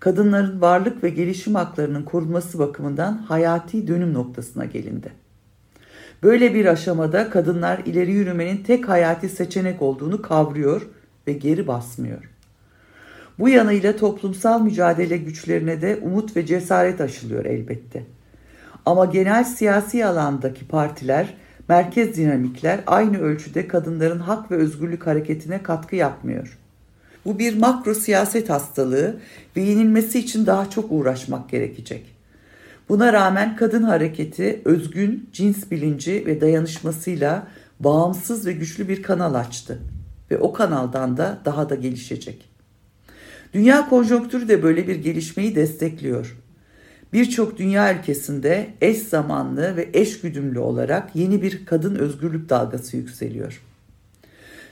Kadınların 0.01 0.61
varlık 0.61 1.05
ve 1.05 1.09
gelişim 1.09 1.55
haklarının 1.55 2.03
korunması 2.03 2.59
bakımından 2.59 3.13
hayati 3.13 3.89
dönüm 3.89 4.15
noktasına 4.15 4.65
gelindi. 4.65 5.13
Böyle 6.23 6.55
bir 6.55 6.67
aşamada 6.67 7.31
kadınlar 7.31 7.79
ileri 7.79 8.13
yürümenin 8.13 8.57
tek 8.57 8.89
hayati 8.89 9.29
seçenek 9.29 9.83
olduğunu 9.83 10.23
kavruyor 10.23 10.83
ve 11.27 11.33
geri 11.33 11.67
basmıyor. 11.67 12.31
Bu 13.39 13.49
yanıyla 13.49 13.97
toplumsal 13.97 14.63
mücadele 14.63 15.17
güçlerine 15.17 15.83
de 15.83 15.99
umut 16.03 16.37
ve 16.37 16.47
cesaret 16.47 17.01
aşılıyor 17.01 17.45
elbette. 17.45 18.05
Ama 18.87 19.05
genel 19.05 19.45
siyasi 19.45 20.07
alandaki 20.07 20.69
partiler, 20.69 21.35
merkez 21.69 22.17
dinamikler 22.17 22.81
aynı 22.87 23.19
ölçüde 23.19 23.69
kadınların 23.69 24.19
hak 24.19 24.51
ve 24.51 24.57
özgürlük 24.57 25.07
hareketine 25.07 25.63
katkı 25.63 25.97
yapmıyor. 25.97 26.60
Bu 27.25 27.39
bir 27.39 27.57
makro 27.57 27.95
siyaset 27.95 28.51
hastalığı 28.51 29.17
ve 29.57 29.61
yenilmesi 29.61 30.19
için 30.19 30.47
daha 30.47 30.71
çok 30.71 30.93
uğraşmak 30.93 31.51
gerekecek. 31.51 32.07
Buna 32.89 33.13
rağmen 33.13 33.57
kadın 33.57 33.83
hareketi 33.83 34.63
özgün 34.65 35.29
cins 35.33 35.71
bilinci 35.71 36.27
ve 36.27 36.41
dayanışmasıyla 36.41 37.47
bağımsız 37.81 38.47
ve 38.47 38.53
güçlü 38.53 38.89
bir 38.89 39.03
kanal 39.03 39.35
açtı 39.35 39.79
ve 40.31 40.39
o 40.39 40.53
kanaldan 40.53 41.17
da 41.17 41.39
daha 41.45 41.71
da 41.71 41.75
gelişecek. 41.75 42.49
Dünya 43.55 43.89
konjonktürü 43.89 44.49
de 44.49 44.63
böyle 44.63 44.89
bir 44.89 44.97
gelişmeyi 44.97 45.55
destekliyor. 45.55 46.37
Birçok 47.13 47.59
dünya 47.59 47.99
ülkesinde 47.99 48.71
eş 48.81 48.99
zamanlı 48.99 49.77
ve 49.77 49.89
eş 49.93 50.21
güdümlü 50.21 50.59
olarak 50.59 51.17
yeni 51.17 51.43
bir 51.43 51.67
kadın 51.67 51.95
özgürlük 51.95 52.49
dalgası 52.49 52.97
yükseliyor. 52.97 53.63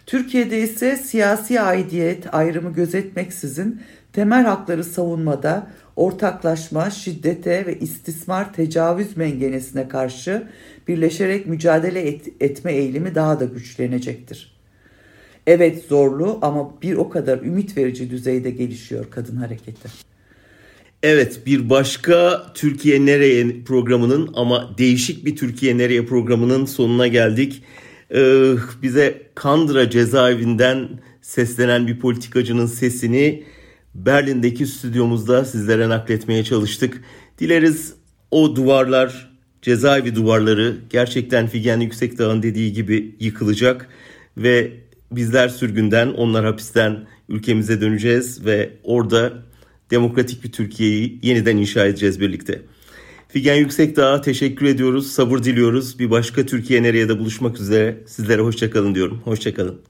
Türkiye'de 0.08 0.60
ise 0.60 0.96
siyasi 0.96 1.60
aidiyet 1.60 2.34
ayrımı 2.34 2.72
gözetmeksizin 2.72 3.80
temel 4.12 4.44
hakları 4.44 4.84
savunmada 4.84 5.70
ortaklaşma, 5.96 6.90
şiddete 6.90 7.66
ve 7.66 7.78
istismar 7.78 8.52
tecavüz 8.52 9.16
mengenesine 9.16 9.88
karşı 9.88 10.48
birleşerek 10.88 11.46
mücadele 11.46 12.00
et, 12.00 12.28
etme 12.40 12.72
eğilimi 12.72 13.14
daha 13.14 13.40
da 13.40 13.44
güçlenecektir. 13.44 14.52
Evet 15.46 15.84
zorlu 15.84 16.38
ama 16.42 16.82
bir 16.82 16.94
o 16.94 17.08
kadar 17.08 17.38
ümit 17.38 17.76
verici 17.76 18.10
düzeyde 18.10 18.50
gelişiyor 18.50 19.06
kadın 19.10 19.36
hareketi. 19.36 19.88
Evet 21.02 21.40
bir 21.46 21.70
başka 21.70 22.46
Türkiye 22.54 23.06
Nereye 23.06 23.62
programının 23.66 24.30
ama 24.34 24.74
değişik 24.78 25.24
bir 25.24 25.36
Türkiye 25.36 25.78
Nereye 25.78 26.04
programının 26.04 26.64
sonuna 26.64 27.06
geldik. 27.06 27.62
Ee, 28.14 28.54
bize 28.82 29.22
Kandıra 29.34 29.90
cezaevinden 29.90 30.88
seslenen 31.20 31.86
bir 31.86 31.98
politikacının 31.98 32.66
sesini 32.66 33.44
Berlin'deki 33.94 34.66
stüdyomuzda 34.66 35.44
sizlere 35.44 35.88
nakletmeye 35.88 36.44
çalıştık. 36.44 37.02
Dileriz 37.38 37.94
o 38.30 38.56
duvarlar, 38.56 39.30
cezaevi 39.62 40.14
duvarları 40.14 40.76
gerçekten 40.90 41.46
Figen 41.46 41.80
Yüksekdağ'ın 41.80 42.42
dediği 42.42 42.72
gibi 42.72 43.16
yıkılacak 43.20 43.88
ve 44.36 44.72
bizler 45.12 45.48
sürgünden, 45.48 46.08
onlar 46.08 46.44
hapisten 46.44 47.06
ülkemize 47.28 47.80
döneceğiz 47.80 48.44
ve 48.44 48.70
orada 48.84 49.32
demokratik 49.90 50.44
bir 50.44 50.52
Türkiye'yi 50.52 51.18
yeniden 51.22 51.56
inşa 51.56 51.86
edeceğiz 51.86 52.20
birlikte. 52.20 52.62
Figen 53.28 53.56
Yüksekdağ'a 53.56 54.20
teşekkür 54.20 54.66
ediyoruz, 54.66 55.12
sabır 55.12 55.42
diliyoruz. 55.42 55.98
Bir 55.98 56.10
başka 56.10 56.46
Türkiye 56.46 56.82
nereye 56.82 57.08
de 57.08 57.18
buluşmak 57.18 57.60
üzere. 57.60 58.04
Sizlere 58.06 58.42
hoşçakalın 58.42 58.94
diyorum. 58.94 59.20
Hoşçakalın. 59.24 59.80